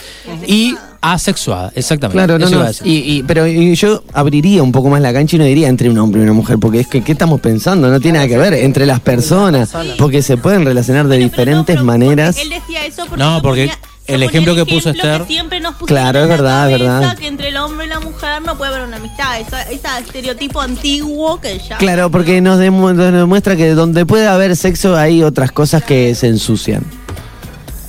y 0.47 0.75
asexuada, 1.01 1.73
exactamente. 1.75 2.17
Claro, 2.17 2.39
no, 2.39 2.49
no. 2.49 2.61
a 2.61 2.67
decir. 2.67 2.87
Y, 2.87 3.17
y- 3.17 3.23
pero 3.23 3.45
y 3.47 3.75
yo 3.75 4.01
abriría 4.13 4.63
un 4.63 4.71
poco 4.71 4.89
más 4.89 5.01
la 5.01 5.11
cancha 5.11 5.35
y 5.35 5.39
no 5.39 5.45
diría 5.45 5.67
entre 5.67 5.89
un 5.89 5.97
hombre 5.97 6.21
y 6.21 6.23
una 6.23 6.31
mujer, 6.33 6.57
porque 6.57 6.79
es 6.79 6.87
que, 6.87 7.01
¿qué 7.01 7.11
estamos 7.11 7.41
pensando? 7.41 7.89
No 7.89 7.99
tiene 7.99 8.17
nada 8.19 8.29
que 8.29 8.37
ver 8.37 8.53
entre 8.53 8.85
las 8.85 9.01
personas, 9.01 9.73
porque 9.97 10.21
se 10.21 10.37
pueden 10.37 10.63
relacionar 10.65 11.07
de 11.09 11.17
diferentes 11.17 11.81
maneras. 11.83 12.37
Él 12.37 12.49
decía 12.49 12.85
eso 12.85 13.03
porque 13.09 13.17
No, 13.23 13.35
no, 13.35 13.41
porque- 13.41 13.71
el 14.07 14.23
ejemplo 14.23 14.53
que 14.55 14.65
puso 14.65 14.89
ejemplo 14.89 15.03
Esther. 15.11 15.21
que 15.21 15.33
siempre 15.33 15.59
nos 15.59 15.75
Claro, 15.75 16.21
es 16.23 16.27
verdad, 16.27 16.69
es 16.71 16.79
verdad. 16.79 17.17
Que 17.17 17.27
entre 17.27 17.49
el 17.49 17.57
hombre 17.57 17.85
y 17.85 17.89
la 17.89 17.99
mujer 17.99 18.41
no 18.41 18.57
puede 18.57 18.73
haber 18.75 18.87
una 18.87 18.97
amistad. 18.97 19.39
Esa- 19.39 19.63
Ese 19.63 19.87
estereotipo 19.99 20.59
antiguo 20.61 21.39
que 21.39 21.59
ya. 21.59 21.77
Claro, 21.77 22.11
porque 22.11 22.41
nos 22.41 22.59
demuestra 22.59 23.55
que 23.55 23.69
donde 23.75 24.05
puede 24.05 24.27
haber 24.27 24.55
sexo 24.55 24.95
hay 24.97 25.23
otras 25.23 25.51
cosas 25.51 25.83
que 25.83 26.13
se 26.15 26.27
ensucian. 26.27 26.83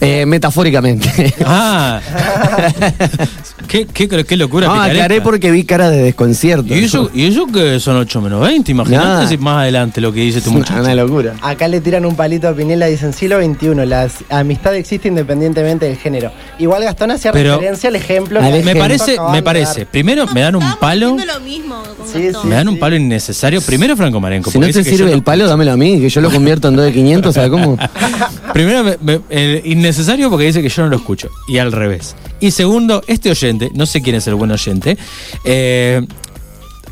Eh, 0.00 0.26
metafóricamente. 0.26 1.34
Ah, 1.46 2.00
qué, 3.68 3.86
qué, 3.86 4.08
qué 4.24 4.36
locura. 4.36 4.66
No, 4.66 4.72
picaresca. 4.74 5.04
aclaré 5.04 5.20
porque 5.20 5.50
vi 5.50 5.64
cara 5.64 5.90
de 5.90 6.02
desconcierto. 6.02 6.74
¿Y 6.74 6.84
eso, 6.84 7.10
y 7.14 7.26
eso 7.26 7.46
que 7.46 7.80
son 7.80 7.96
8 7.96 8.20
menos 8.20 8.40
20, 8.40 8.70
imagínate 8.72 9.26
si 9.28 9.36
más 9.38 9.62
adelante 9.62 10.00
lo 10.00 10.12
que 10.12 10.20
dice 10.20 10.38
este 10.38 10.50
muchacho. 10.56 10.80
una 10.80 10.94
locura. 10.94 11.34
Acá 11.42 11.68
le 11.68 11.80
tiran 11.80 12.04
un 12.06 12.16
palito 12.16 12.48
a 12.48 12.54
Pinela 12.54 12.88
y 12.88 12.92
dicen 12.92 13.12
siglo 13.12 13.38
XXI, 13.42 13.74
la 13.86 14.08
amistad 14.30 14.74
existe 14.74 15.08
independientemente 15.08 15.86
del 15.86 15.96
género. 15.96 16.30
Igual 16.58 16.84
Gastón 16.84 17.10
hacía 17.10 17.32
Pero- 17.32 17.54
referencia 17.56 17.88
al 17.88 17.96
ejemplo 17.96 18.40
que 18.40 18.46
Me 18.50 18.58
ejemplo. 18.60 18.80
parece, 18.80 19.16
me 19.32 19.42
parece. 19.42 19.86
Primero 19.86 20.26
me 20.28 20.40
dan 20.40 20.56
un 20.56 20.76
palo, 20.80 21.16
lo 21.16 21.40
mismo 21.40 21.82
Sí, 22.12 22.30
me 22.44 22.54
dan 22.54 22.68
un 22.68 22.78
palo 22.78 22.96
innecesario. 22.96 23.60
Primero 23.62 23.96
Franco 23.96 24.20
Marenco. 24.20 24.50
Si 24.50 24.58
no 24.58 24.66
te 24.68 24.84
sirve 24.84 25.12
el 25.12 25.22
palo, 25.22 25.46
dámelo 25.48 25.72
a 25.72 25.76
mí, 25.76 26.00
que 26.00 26.08
yo 26.08 26.20
lo 26.20 26.30
convierto 26.30 26.68
en 26.68 26.76
2 26.76 26.84
de 26.86 26.92
500, 26.92 27.34
¿sabes 27.34 27.50
cómo? 27.50 27.76
Primero, 28.52 28.84
me- 28.84 28.98
me- 29.02 29.20
eh, 29.30 29.62
innecesario 29.64 30.30
porque 30.30 30.46
dice 30.46 30.62
que 30.62 30.68
yo 30.68 30.82
no 30.82 30.88
lo 30.88 30.96
escucho. 30.96 31.28
Y 31.48 31.58
al 31.58 31.72
revés. 31.72 32.14
Y 32.44 32.50
segundo, 32.50 33.02
este 33.06 33.30
oyente, 33.30 33.70
no 33.72 33.86
sé 33.86 34.02
quién 34.02 34.16
es 34.16 34.26
el 34.26 34.34
buen 34.34 34.50
oyente. 34.50 34.98
Eh, 35.46 36.06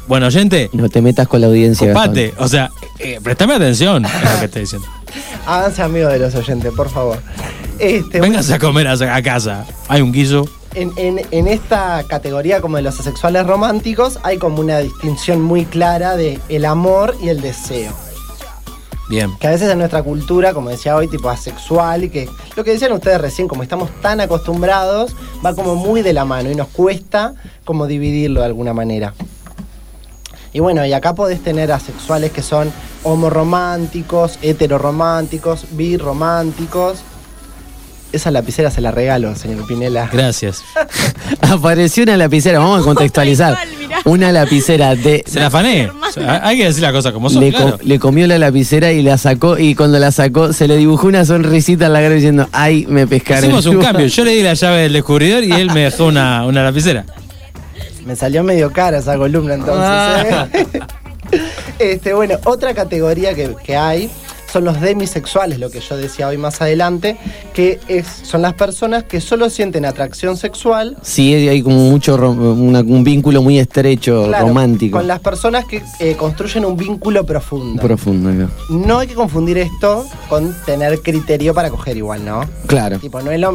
bueno, 0.09 0.29
oyente, 0.29 0.71
No 0.73 0.89
te 0.89 1.03
metas 1.03 1.29
con 1.29 1.43
la 1.43 1.49
audiencia. 1.49 1.89
Copate. 1.93 2.33
O 2.39 2.49
sea, 2.49 2.71
eh, 2.99 3.21
prestame 3.23 3.53
atención 3.57 4.07
a 4.07 4.33
lo 4.33 4.39
que 4.39 4.45
estoy 4.47 4.63
diciendo. 4.63 4.89
Háganse 5.47 5.83
amigos 5.83 6.11
de 6.11 6.21
los 6.21 6.35
oyentes, 6.35 6.73
por 6.75 6.89
favor. 6.89 7.19
Este, 7.79 8.19
Véngase 8.23 8.55
a 8.55 8.59
comer 8.59 8.89
a, 8.89 8.93
a 8.93 9.23
casa. 9.23 9.67
Hay 9.89 10.01
un 10.01 10.11
guiso. 10.11 10.49
En, 10.75 10.91
en- 10.97 11.21
en 11.31 11.47
esta 11.49 12.03
categoría 12.09 12.63
como 12.63 12.77
de 12.79 12.83
los 12.85 12.99
asexuales 12.99 13.47
románticos 13.47 14.19
hay 14.23 14.39
como 14.39 14.61
una 14.61 14.79
distinción 14.79 15.43
muy 15.43 15.67
clara 15.67 16.17
de 16.17 16.39
el 16.49 16.65
amor 16.65 17.15
y 17.23 17.29
el 17.29 17.43
deseo. 17.43 17.93
Bien. 19.13 19.31
Que 19.39 19.47
a 19.47 19.51
veces 19.51 19.69
en 19.71 19.77
nuestra 19.77 20.03
cultura, 20.03 20.55
como 20.55 20.71
decía 20.71 20.97
hoy, 20.97 21.07
tipo 21.07 21.29
asexual, 21.29 22.05
y 22.05 22.09
que 22.09 22.31
lo 22.57 22.65
que 22.65 22.71
decían 22.71 22.93
ustedes 22.93 23.21
recién, 23.21 23.47
como 23.47 23.63
estamos 23.63 23.91
tan 24.01 24.23
acostumbrados, 24.23 25.15
va 25.45 25.55
como 25.55 25.75
muy 25.75 26.01
de 26.01 26.15
la 26.15 26.25
mano 26.25 26.51
y 26.51 26.55
nos 26.55 26.69
cuesta 26.69 27.35
como 27.67 27.87
dividirlo 27.87 28.41
de 28.41 28.47
alguna 28.47 28.73
manera. 28.73 29.13
Y 30.55 30.61
bueno, 30.61 30.87
y 30.87 30.95
acá 30.95 31.15
podés 31.15 31.43
tener 31.43 31.73
asexuales 31.73 32.33
que 32.33 32.41
son 32.41 32.73
homorománticos, 33.03 34.39
heterorománticos, 34.41 35.67
birrománticos. 35.73 37.01
Esa 38.13 38.31
lapicera 38.31 38.71
se 38.71 38.81
la 38.81 38.93
regalo, 38.93 39.37
señor 39.37 39.67
Pinela. 39.67 40.09
Gracias. 40.11 40.63
Apareció 41.43 42.05
una 42.05 42.17
lapicera, 42.17 42.61
vamos 42.61 42.81
a 42.81 42.85
contextualizar. 42.85 43.59
Una 44.05 44.33
lapicera 44.33 44.95
de. 44.95 45.23
Se 45.27 45.41
la 45.41 45.47
afané. 45.47 45.89
O 45.91 46.13
sea, 46.13 46.41
hay 46.47 46.59
que 46.59 46.65
decir 46.65 46.83
la 46.83 46.93
cosa 46.93 47.13
como 47.13 47.31
son. 47.31 47.43
Le, 47.43 47.51
claro. 47.51 47.79
le 47.83 47.99
comió 47.99 48.27
la 48.27 48.39
lapicera 48.39 48.93
y 48.93 49.03
la 49.03 49.19
sacó 49.19 49.59
y 49.59 49.75
cuando 49.75 49.99
la 49.99 50.11
sacó 50.13 50.53
se 50.53 50.69
le 50.69 50.77
dibujó 50.77 51.07
una 51.07 51.25
sonrisita 51.25 51.87
en 51.87 51.93
la 51.93 52.01
cara 52.01 52.15
diciendo, 52.15 52.49
ay, 52.53 52.87
me 52.89 53.07
pescaron. 53.07 53.45
Hicimos 53.45 53.67
un 53.67 53.79
cambio. 53.83 54.07
Yo 54.07 54.25
le 54.25 54.33
di 54.33 54.43
la 54.43 54.55
llave 54.55 54.83
del 54.83 54.93
descubridor 54.93 55.45
y 55.45 55.53
él 55.53 55.71
me 55.73 55.85
dejó 55.85 56.07
una, 56.07 56.45
una 56.47 56.63
lapicera. 56.63 57.05
Me 58.05 58.17
salió 58.17 58.43
medio 58.43 58.71
cara 58.73 58.99
esa 58.99 59.17
columna 59.17 59.55
Ah. 59.69 60.47
entonces. 60.51 60.75
¿eh? 60.75 60.81
este, 61.79 62.15
bueno, 62.15 62.37
otra 62.45 62.75
categoría 62.75 63.35
que, 63.35 63.55
que 63.65 63.77
hay 63.77 64.11
son 64.53 64.65
los 64.65 64.81
demisexuales, 64.81 65.59
lo 65.59 65.71
que 65.71 65.81
yo 65.81 65.97
decía 65.97 66.29
hoy 66.29 66.37
más 66.37 66.61
adelante, 66.61 67.17
que 67.55 67.81
es, 67.89 68.07
son 68.23 68.43
las 68.43 68.53
personas 68.55 69.05
que 69.05 69.21
solo 69.21 69.49
sienten 69.49 69.85
atracción 69.85 70.37
sexual 70.37 70.97
Sí, 71.03 71.33
hay 71.49 71.63
como 71.63 71.77
mucho 71.91 72.15
una- 72.17 72.81
un 72.81 73.03
vínculo 73.05 73.41
muy 73.43 73.59
estrecho, 73.59 74.27
claro, 74.29 74.49
romántico. 74.49 74.99
con 74.99 75.07
las 75.07 75.21
personas 75.21 75.65
que 75.65 75.83
eh, 76.01 76.15
construyen 76.17 76.65
un 76.65 76.77
vínculo 76.77 77.25
profundo. 77.25 77.81
Profundo, 77.83 78.31
¿no? 78.31 78.51
no 78.71 78.99
hay 78.99 79.09
que 79.09 79.15
confundir 79.15 79.59
esto 79.59 80.07
con 80.29 80.55
tener 80.67 81.01
criterio 81.01 81.55
para 81.55 81.71
coger 81.71 81.97
igual, 81.97 82.25
¿no? 82.25 82.43
Claro, 82.67 82.99
Tipo, 82.99 83.21
no 83.23 83.31
es 83.31 83.41
lo 83.41 83.53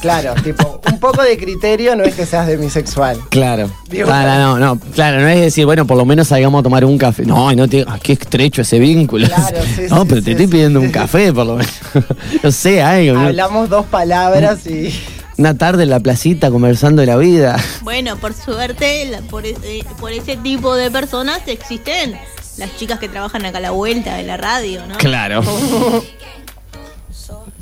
claro, 0.00 0.34
tipo, 0.42 0.80
un 0.90 0.98
poco 0.98 1.22
de 1.22 1.36
criterio 1.36 1.96
no 1.96 2.04
es 2.04 2.14
que 2.14 2.26
seas 2.26 2.46
demisexual. 2.46 3.18
claro. 3.30 3.70
Digo- 3.88 4.06
Claro, 4.06 4.58
no, 4.58 4.58
no, 4.58 4.80
claro, 4.94 5.20
no 5.20 5.28
es 5.28 5.40
decir, 5.40 5.64
bueno, 5.64 5.86
por 5.86 5.96
lo 5.96 6.04
menos 6.04 6.28
salgamos 6.28 6.60
a 6.60 6.62
tomar 6.62 6.84
un 6.84 6.98
café. 6.98 7.24
No, 7.24 7.52
no 7.54 7.68
te, 7.68 7.84
ah, 7.86 7.98
qué 8.02 8.12
estrecho 8.14 8.62
ese 8.62 8.78
vínculo. 8.78 9.26
Claro, 9.28 9.58
sí, 9.74 9.82
no, 9.90 10.02
sí, 10.02 10.06
pero 10.08 10.22
te 10.26 10.30
estoy 10.32 10.46
pidiendo 10.48 10.80
un 10.80 10.90
café, 10.90 11.32
por 11.32 11.46
lo 11.46 11.56
menos. 11.56 11.72
no 12.42 12.50
sé, 12.52 12.82
algo. 12.82 13.18
Hablamos 13.18 13.68
dos 13.68 13.86
palabras 13.86 14.66
y 14.66 14.92
Una 15.38 15.56
tarde 15.56 15.84
en 15.84 15.90
la 15.90 16.00
placita 16.00 16.50
conversando 16.50 17.00
de 17.00 17.06
la 17.06 17.16
vida. 17.16 17.56
Bueno, 17.82 18.16
por 18.16 18.34
suerte, 18.34 19.04
la- 19.06 19.20
por, 19.22 19.46
ese, 19.46 19.84
por 20.00 20.12
ese 20.12 20.36
tipo 20.36 20.74
de 20.74 20.90
personas 20.90 21.40
existen 21.46 22.18
las 22.56 22.76
chicas 22.76 22.98
que 22.98 23.08
trabajan 23.08 23.44
acá 23.46 23.58
a 23.58 23.60
la 23.60 23.70
vuelta 23.70 24.16
de 24.16 24.22
la 24.24 24.36
radio, 24.36 24.86
¿no? 24.86 24.96
Claro. 24.98 25.42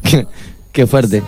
qué, 0.03 0.27
qué 0.73 0.87
fuerte. 0.87 1.23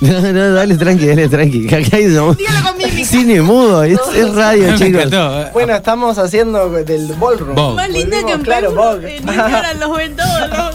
No, 0.00 0.20
no, 0.32 0.52
dale 0.54 0.76
tranqui, 0.76 1.06
dale 1.06 1.28
tranqui. 1.28 1.66
que 1.66 1.76
Acá 1.76 1.96
hay 1.96 2.14
somos 2.14 2.36
Dígalo 2.36 2.62
con 2.68 2.76
mímica. 2.78 3.04
cine 3.04 3.42
mudo, 3.42 3.82
es, 3.84 3.98
es 4.14 4.34
radio, 4.34 4.68
Me 4.72 4.78
chicos. 4.78 5.02
encantó. 5.04 5.50
Bueno, 5.52 5.74
estamos 5.74 6.18
haciendo 6.18 6.70
del 6.70 7.12
ballroom. 7.14 7.74
Más 7.76 7.90
linda 7.90 8.24
que 8.24 8.32
en 8.32 8.42
claro, 8.42 8.72
Vogue. 8.74 9.16
en 9.18 9.80
los 9.80 9.96
ven 9.96 10.16
todos, 10.16 10.48
¿no? 10.50 10.70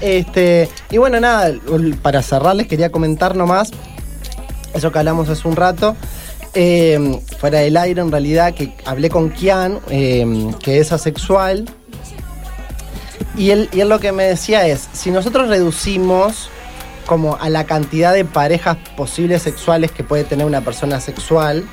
Este, 0.00 0.68
y 0.90 0.98
bueno, 0.98 1.18
nada, 1.18 1.54
para 2.02 2.20
cerrar 2.22 2.54
les 2.56 2.66
quería 2.66 2.90
comentar 2.92 3.34
nomás, 3.36 3.70
eso 4.74 4.92
que 4.92 4.98
hablamos 4.98 5.28
hace 5.30 5.48
un 5.48 5.56
rato, 5.56 5.96
eh, 6.52 7.20
fuera 7.38 7.60
del 7.60 7.76
aire 7.78 8.02
en 8.02 8.10
realidad, 8.10 8.52
que 8.52 8.74
hablé 8.84 9.08
con 9.08 9.30
Kian, 9.30 9.80
eh, 9.88 10.50
que 10.62 10.78
es 10.78 10.92
asexual, 10.92 11.64
y 13.36 13.50
él, 13.50 13.68
y 13.72 13.80
él 13.80 13.88
lo 13.88 14.00
que 14.00 14.12
me 14.12 14.24
decía 14.24 14.66
es, 14.66 14.88
si 14.92 15.10
nosotros 15.10 15.48
reducimos 15.48 16.50
como 17.06 17.36
a 17.36 17.48
la 17.50 17.64
cantidad 17.64 18.14
de 18.14 18.24
parejas 18.24 18.76
posibles 18.96 19.42
sexuales 19.42 19.92
que 19.92 20.04
puede 20.04 20.24
tener 20.24 20.46
una 20.46 20.62
persona 20.62 21.00
sexual, 21.00 21.64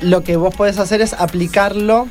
lo 0.00 0.22
que 0.22 0.36
vos 0.36 0.54
podés 0.54 0.78
hacer 0.78 1.00
es 1.00 1.12
aplicarlo 1.14 2.08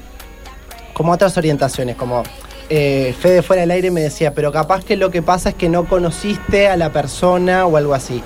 como 0.93 1.11
otras 1.11 1.37
orientaciones, 1.37 1.95
como 1.95 2.23
eh, 2.69 3.13
Fede 3.19 3.41
fuera 3.41 3.61
del 3.61 3.71
aire 3.71 3.91
me 3.91 4.01
decía, 4.01 4.33
pero 4.33 4.51
capaz 4.51 4.83
que 4.85 4.95
lo 4.95 5.11
que 5.11 5.21
pasa 5.21 5.49
es 5.49 5.55
que 5.55 5.69
no 5.69 5.85
conociste 5.85 6.67
a 6.67 6.77
la 6.77 6.91
persona 6.91 7.65
o 7.65 7.77
algo 7.77 7.93
así. 7.93 8.23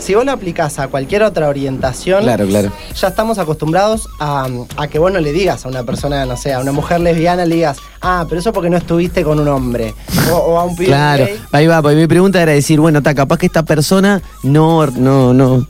Si 0.00 0.14
vos 0.14 0.24
lo 0.24 0.32
aplicás 0.32 0.78
a 0.78 0.88
cualquier 0.88 1.22
otra 1.22 1.48
orientación, 1.48 2.22
Claro, 2.22 2.46
claro. 2.46 2.72
ya 2.98 3.08
estamos 3.08 3.38
acostumbrados 3.38 4.08
a, 4.18 4.48
a 4.76 4.88
que 4.88 4.98
vos 4.98 5.12
no 5.12 5.20
le 5.20 5.32
digas 5.32 5.64
a 5.64 5.68
una 5.68 5.84
persona, 5.84 6.24
no 6.26 6.36
sé, 6.36 6.52
a 6.52 6.60
una 6.60 6.72
mujer 6.72 7.00
lesbiana 7.00 7.44
le 7.44 7.56
digas, 7.56 7.76
ah, 8.00 8.24
pero 8.28 8.40
eso 8.40 8.52
porque 8.52 8.70
no 8.70 8.78
estuviste 8.78 9.22
con 9.22 9.38
un 9.38 9.48
hombre. 9.48 9.94
O, 10.32 10.36
o 10.36 10.58
a 10.58 10.64
un 10.64 10.74
pibe 10.74 10.86
Claro, 10.88 11.26
gay. 11.26 11.38
ahí 11.52 11.66
va, 11.66 11.82
pues 11.82 11.96
mi 11.96 12.06
pregunta 12.06 12.40
era 12.42 12.52
decir, 12.52 12.80
bueno, 12.80 12.98
está 12.98 13.14
capaz 13.14 13.36
que 13.38 13.46
esta 13.46 13.62
persona 13.62 14.22
no, 14.42 14.86
no, 14.86 15.34
no, 15.34 15.66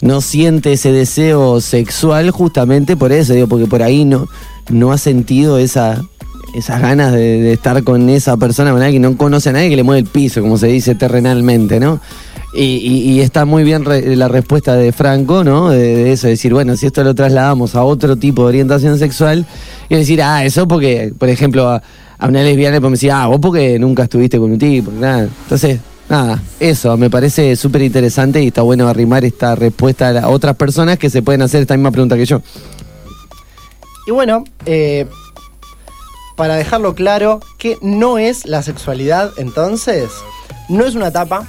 no 0.00 0.20
siente 0.20 0.72
ese 0.74 0.92
deseo 0.92 1.60
sexual 1.60 2.30
justamente 2.30 2.96
por 2.96 3.10
eso, 3.12 3.32
digo, 3.34 3.48
porque 3.48 3.66
por 3.66 3.82
ahí 3.82 4.04
no, 4.04 4.26
no 4.70 4.92
ha 4.92 4.98
sentido 4.98 5.58
esa, 5.58 6.00
esas 6.54 6.80
ganas 6.80 7.12
de, 7.12 7.42
de 7.42 7.52
estar 7.52 7.82
con 7.82 8.08
esa 8.10 8.36
persona, 8.36 8.70
con 8.72 8.80
alguien 8.80 9.02
que 9.02 9.08
no 9.10 9.16
conoce 9.16 9.48
a 9.50 9.52
nadie 9.52 9.70
que 9.70 9.76
le 9.76 9.82
mueve 9.82 10.00
el 10.02 10.06
piso, 10.06 10.40
como 10.40 10.56
se 10.56 10.68
dice 10.68 10.94
terrenalmente, 10.94 11.80
¿no? 11.80 12.00
Y, 12.54 12.64
y- 13.14 13.20
está 13.20 13.46
muy 13.46 13.64
bien 13.64 13.84
re- 13.84 14.14
la 14.14 14.28
respuesta 14.28 14.74
de 14.74 14.92
Franco, 14.92 15.42
¿no? 15.42 15.70
De, 15.70 16.12
eso, 16.12 16.26
decir, 16.26 16.52
bueno, 16.52 16.76
si 16.76 16.84
esto 16.86 17.02
lo 17.02 17.14
trasladamos 17.14 17.74
a 17.74 17.82
otro 17.82 18.16
tipo 18.16 18.42
de 18.42 18.48
orientación 18.48 18.98
sexual, 18.98 19.46
y 19.88 19.96
decir, 19.96 20.22
ah, 20.22 20.44
eso 20.44 20.68
porque, 20.68 21.14
por 21.18 21.30
ejemplo, 21.30 21.70
a, 21.70 21.82
una 22.20 22.42
lesbiana 22.42 22.76
le 22.76 22.80
podemos 22.82 22.98
decir, 22.98 23.10
ah, 23.12 23.26
vos 23.26 23.38
porque 23.40 23.78
nunca 23.78 24.02
estuviste 24.02 24.38
con 24.38 24.52
un 24.52 24.58
tipo, 24.58 24.90
nada. 24.92 25.28
Entonces, 25.44 25.80
nada, 26.10 26.42
eso 26.60 26.94
me 26.98 27.08
parece 27.08 27.56
súper 27.56 27.80
interesante 27.82 28.42
y 28.42 28.48
está 28.48 28.60
bueno 28.60 28.86
arrimar 28.86 29.24
esta 29.24 29.54
respuesta 29.54 30.10
a 30.20 30.28
otras 30.28 30.54
personas 30.56 30.98
que 30.98 31.08
se 31.08 31.22
pueden 31.22 31.40
hacer 31.40 31.62
esta 31.62 31.74
misma 31.74 31.90
pregunta 31.90 32.16
que 32.16 32.26
yo. 32.26 32.42
Y 34.06 34.10
bueno, 34.10 34.44
eh, 34.66 35.06
para 36.36 36.56
dejarlo 36.56 36.94
claro, 36.94 37.40
que 37.58 37.78
no 37.80 38.18
es 38.18 38.44
la 38.46 38.62
sexualidad 38.62 39.30
entonces, 39.38 40.10
no 40.68 40.84
es 40.84 40.94
una 40.94 41.08
etapa, 41.08 41.46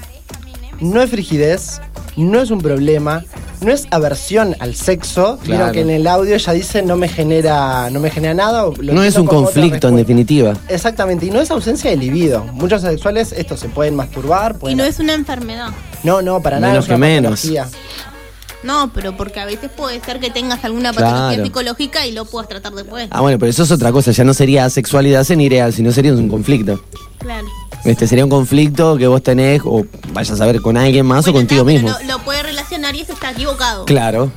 no 0.80 1.02
es 1.02 1.10
frigidez, 1.10 1.80
no 2.18 2.40
es 2.42 2.52
un 2.52 2.60
problema, 2.62 3.24
no 3.62 3.72
es 3.72 3.88
aversión 3.92 4.56
al 4.60 4.76
sexo, 4.76 5.38
Claro. 5.44 5.46
Vieron 5.46 5.72
que 5.72 5.82
en 5.82 5.90
el 5.90 6.06
audio 6.08 6.36
ella 6.36 6.54
dice 6.54 6.82
no 6.82 6.96
me 6.98 7.08
genera, 7.08 7.90
no 7.90 8.00
me 8.00 8.10
genera 8.10 8.34
nada. 8.34 8.64
lo 8.78 8.94
No 8.94 9.04
es 9.04 9.16
un 9.16 9.26
conflicto 9.26 9.88
en 9.88 9.96
definitiva. 9.96 10.54
Exactamente, 10.70 11.26
y 11.26 11.32
no 11.32 11.40
es 11.42 11.50
ausencia 11.52 11.90
de 11.90 11.98
libido. 11.98 12.44
Muchos 12.54 12.84
asexuales 12.84 13.32
esto 13.32 13.58
se 13.58 13.70
pueden 13.70 13.96
masturbar, 13.96 14.54
Y 14.56 14.60
pueden- 14.60 14.78
no 14.78 14.84
es 14.84 15.00
una 15.00 15.14
enfermedad. 15.14 15.70
no, 16.04 16.22
no, 16.22 16.42
para 16.42 16.60
nada. 16.60 16.74
Menos 16.74 16.86
es 16.86 16.90
una 16.90 16.96
que 16.98 17.00
menos. 17.02 17.42
patología. 17.42 17.68
No, 18.64 18.92
pero 18.94 19.18
porque 19.18 19.42
a 19.42 19.46
veces 19.46 19.70
puede 19.76 20.00
ser 20.00 20.22
que 20.22 20.30
tengas 20.30 20.64
alguna 20.64 20.94
patología 20.94 21.28
Claro. 21.30 21.44
psicológica 21.44 22.06
y 22.08 22.14
lo 22.14 22.24
puedas 22.24 22.48
tratar 22.48 22.72
después. 22.74 23.10
Ah, 23.12 23.20
bueno, 23.20 23.38
pero 23.38 23.50
eso 23.50 23.64
es 23.64 23.72
otra 23.72 23.92
cosa. 23.92 24.12
Ya 24.12 24.24
no 24.24 24.34
sería 24.34 24.70
sexualidad 24.70 25.30
en 25.32 25.42
ideal, 25.42 25.74
sino 25.74 25.92
sería 25.92 26.14
un 26.14 26.30
conflicto. 26.30 26.82
Claro. 27.18 27.46
Este 27.86 28.08
sería 28.08 28.24
un 28.24 28.30
conflicto 28.30 28.98
que 28.98 29.08
vos 29.08 29.22
tenés, 29.22 29.62
o 29.66 29.86
vayas 30.14 30.40
a 30.40 30.46
ver 30.46 30.62
con 30.62 30.78
alguien 30.78 31.06
más 31.06 31.28
o 31.28 31.34
contigo 31.34 31.66
mismo. 31.66 31.90
Lo, 31.90 32.18
lo 32.18 32.20
puede 32.24 32.42
relacionar 32.44 32.96
y 32.96 33.02
eso 33.02 33.14
está 33.14 33.32
equivocado. 33.32 33.86
Claro. 33.86 34.32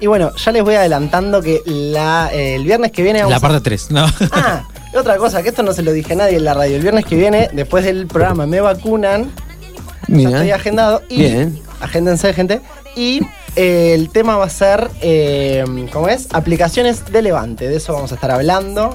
Y 0.00 0.06
bueno, 0.06 0.30
ya 0.36 0.52
les 0.52 0.62
voy 0.62 0.74
adelantando 0.74 1.40
que 1.42 1.62
la, 1.64 2.30
eh, 2.32 2.54
el 2.56 2.64
viernes 2.64 2.92
que 2.92 3.02
viene 3.02 3.20
vamos 3.20 3.32
La 3.32 3.40
parte 3.40 3.60
3. 3.60 3.90
No. 3.90 4.06
Ah, 4.32 4.64
y 4.92 4.96
otra 4.96 5.16
cosa, 5.16 5.42
que 5.42 5.50
esto 5.50 5.62
no 5.62 5.72
se 5.72 5.82
lo 5.82 5.92
dije 5.92 6.12
a 6.14 6.16
nadie 6.16 6.36
en 6.36 6.44
la 6.44 6.54
radio. 6.54 6.76
El 6.76 6.82
viernes 6.82 7.04
que 7.04 7.16
viene, 7.16 7.48
después 7.52 7.84
del 7.84 8.06
programa 8.06 8.46
Me 8.46 8.60
Vacunan, 8.60 9.24
ya 9.24 10.14
Mira. 10.14 10.30
estoy 10.30 10.50
agendado. 10.50 11.02
Y, 11.08 11.16
Bien. 11.18 11.60
Agéndense, 11.80 12.32
gente. 12.32 12.60
Y 12.94 13.20
eh, 13.56 13.92
el 13.94 14.10
tema 14.10 14.36
va 14.36 14.44
a 14.44 14.50
ser, 14.50 14.88
eh, 15.00 15.64
¿cómo 15.92 16.08
es? 16.08 16.28
Aplicaciones 16.32 17.10
de 17.10 17.22
Levante. 17.22 17.68
De 17.68 17.76
eso 17.76 17.92
vamos 17.94 18.12
a 18.12 18.14
estar 18.14 18.30
hablando. 18.30 18.94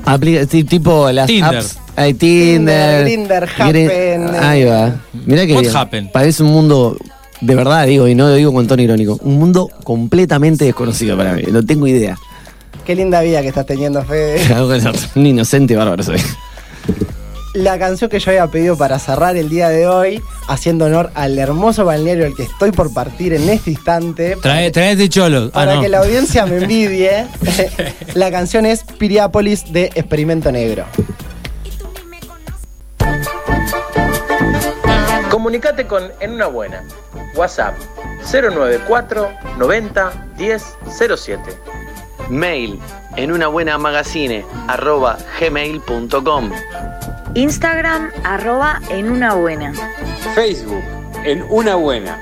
Tipo 0.69 1.11
las 1.11 1.27
Tinder. 1.27 1.55
apps. 1.57 1.77
Hay 1.95 2.13
Tinder. 2.13 3.05
Tinder, 3.05 3.49
Gre- 3.49 3.61
Happen, 3.61 4.35
Ahí 4.43 4.63
va. 4.63 4.95
Mira 5.25 5.45
que 5.45 5.53
What 5.53 5.61
bien. 5.61 5.75
Happen? 5.75 6.09
Parece 6.11 6.43
un 6.43 6.49
mundo, 6.51 6.95
de 7.41 7.55
verdad 7.55 7.85
digo, 7.85 8.07
y 8.07 8.15
no 8.15 8.27
lo 8.29 8.35
digo 8.35 8.53
con 8.53 8.67
tono 8.67 8.81
irónico, 8.81 9.19
un 9.23 9.37
mundo 9.37 9.69
completamente 9.83 10.65
desconocido 10.65 11.17
para 11.17 11.33
mí. 11.33 11.43
No 11.51 11.65
tengo 11.65 11.87
idea. 11.87 12.17
Qué 12.85 12.95
linda 12.95 13.21
vida 13.21 13.41
que 13.41 13.49
estás 13.49 13.65
teniendo, 13.65 14.03
Fede. 14.03 14.39
un 15.15 15.25
inocente 15.27 15.75
bárbaro 15.75 16.01
soy. 16.03 16.19
La 17.53 17.77
canción 17.77 18.09
que 18.09 18.19
yo 18.19 18.31
había 18.31 18.47
pedido 18.47 18.77
para 18.77 18.97
cerrar 18.97 19.35
el 19.35 19.49
día 19.49 19.67
de 19.67 19.85
hoy, 19.85 20.21
haciendo 20.47 20.85
honor 20.85 21.11
al 21.15 21.37
hermoso 21.37 21.83
balneario 21.83 22.25
al 22.25 22.33
que 22.35 22.43
estoy 22.43 22.71
por 22.71 22.93
partir 22.93 23.33
en 23.33 23.49
este 23.49 23.71
instante. 23.71 24.37
Trae, 24.41 24.71
trae 24.71 24.95
de 24.95 25.09
cholo. 25.09 25.47
Ah, 25.47 25.51
Para 25.53 25.75
no. 25.75 25.81
que 25.81 25.89
la 25.89 25.99
audiencia 25.99 26.45
me 26.45 26.57
envidie, 26.57 27.27
la 28.13 28.31
canción 28.31 28.65
es 28.65 28.83
Piriápolis 28.83 29.71
de 29.73 29.85
Experimento 29.95 30.49
Negro. 30.51 30.85
Comunicate 35.29 35.85
con 35.87 36.03
En 36.19 36.31
Una 36.33 36.47
Buena. 36.47 36.83
WhatsApp 37.35 37.75
094 38.31 39.29
90 39.57 40.11
10 40.37 40.63
07. 41.17 41.41
Mail 42.29 42.79
en 43.17 43.31
una 43.31 43.47
buena 43.47 43.77
magazine 43.77 44.45
arroba 44.67 45.17
gmail.com. 45.39 46.51
Instagram 47.33 48.11
arroba 48.23 48.81
en 48.89 49.09
una 49.09 49.33
buena. 49.35 49.73
Facebook 50.35 50.83
en 51.23 51.43
una 51.49 51.75
buena. 51.75 52.19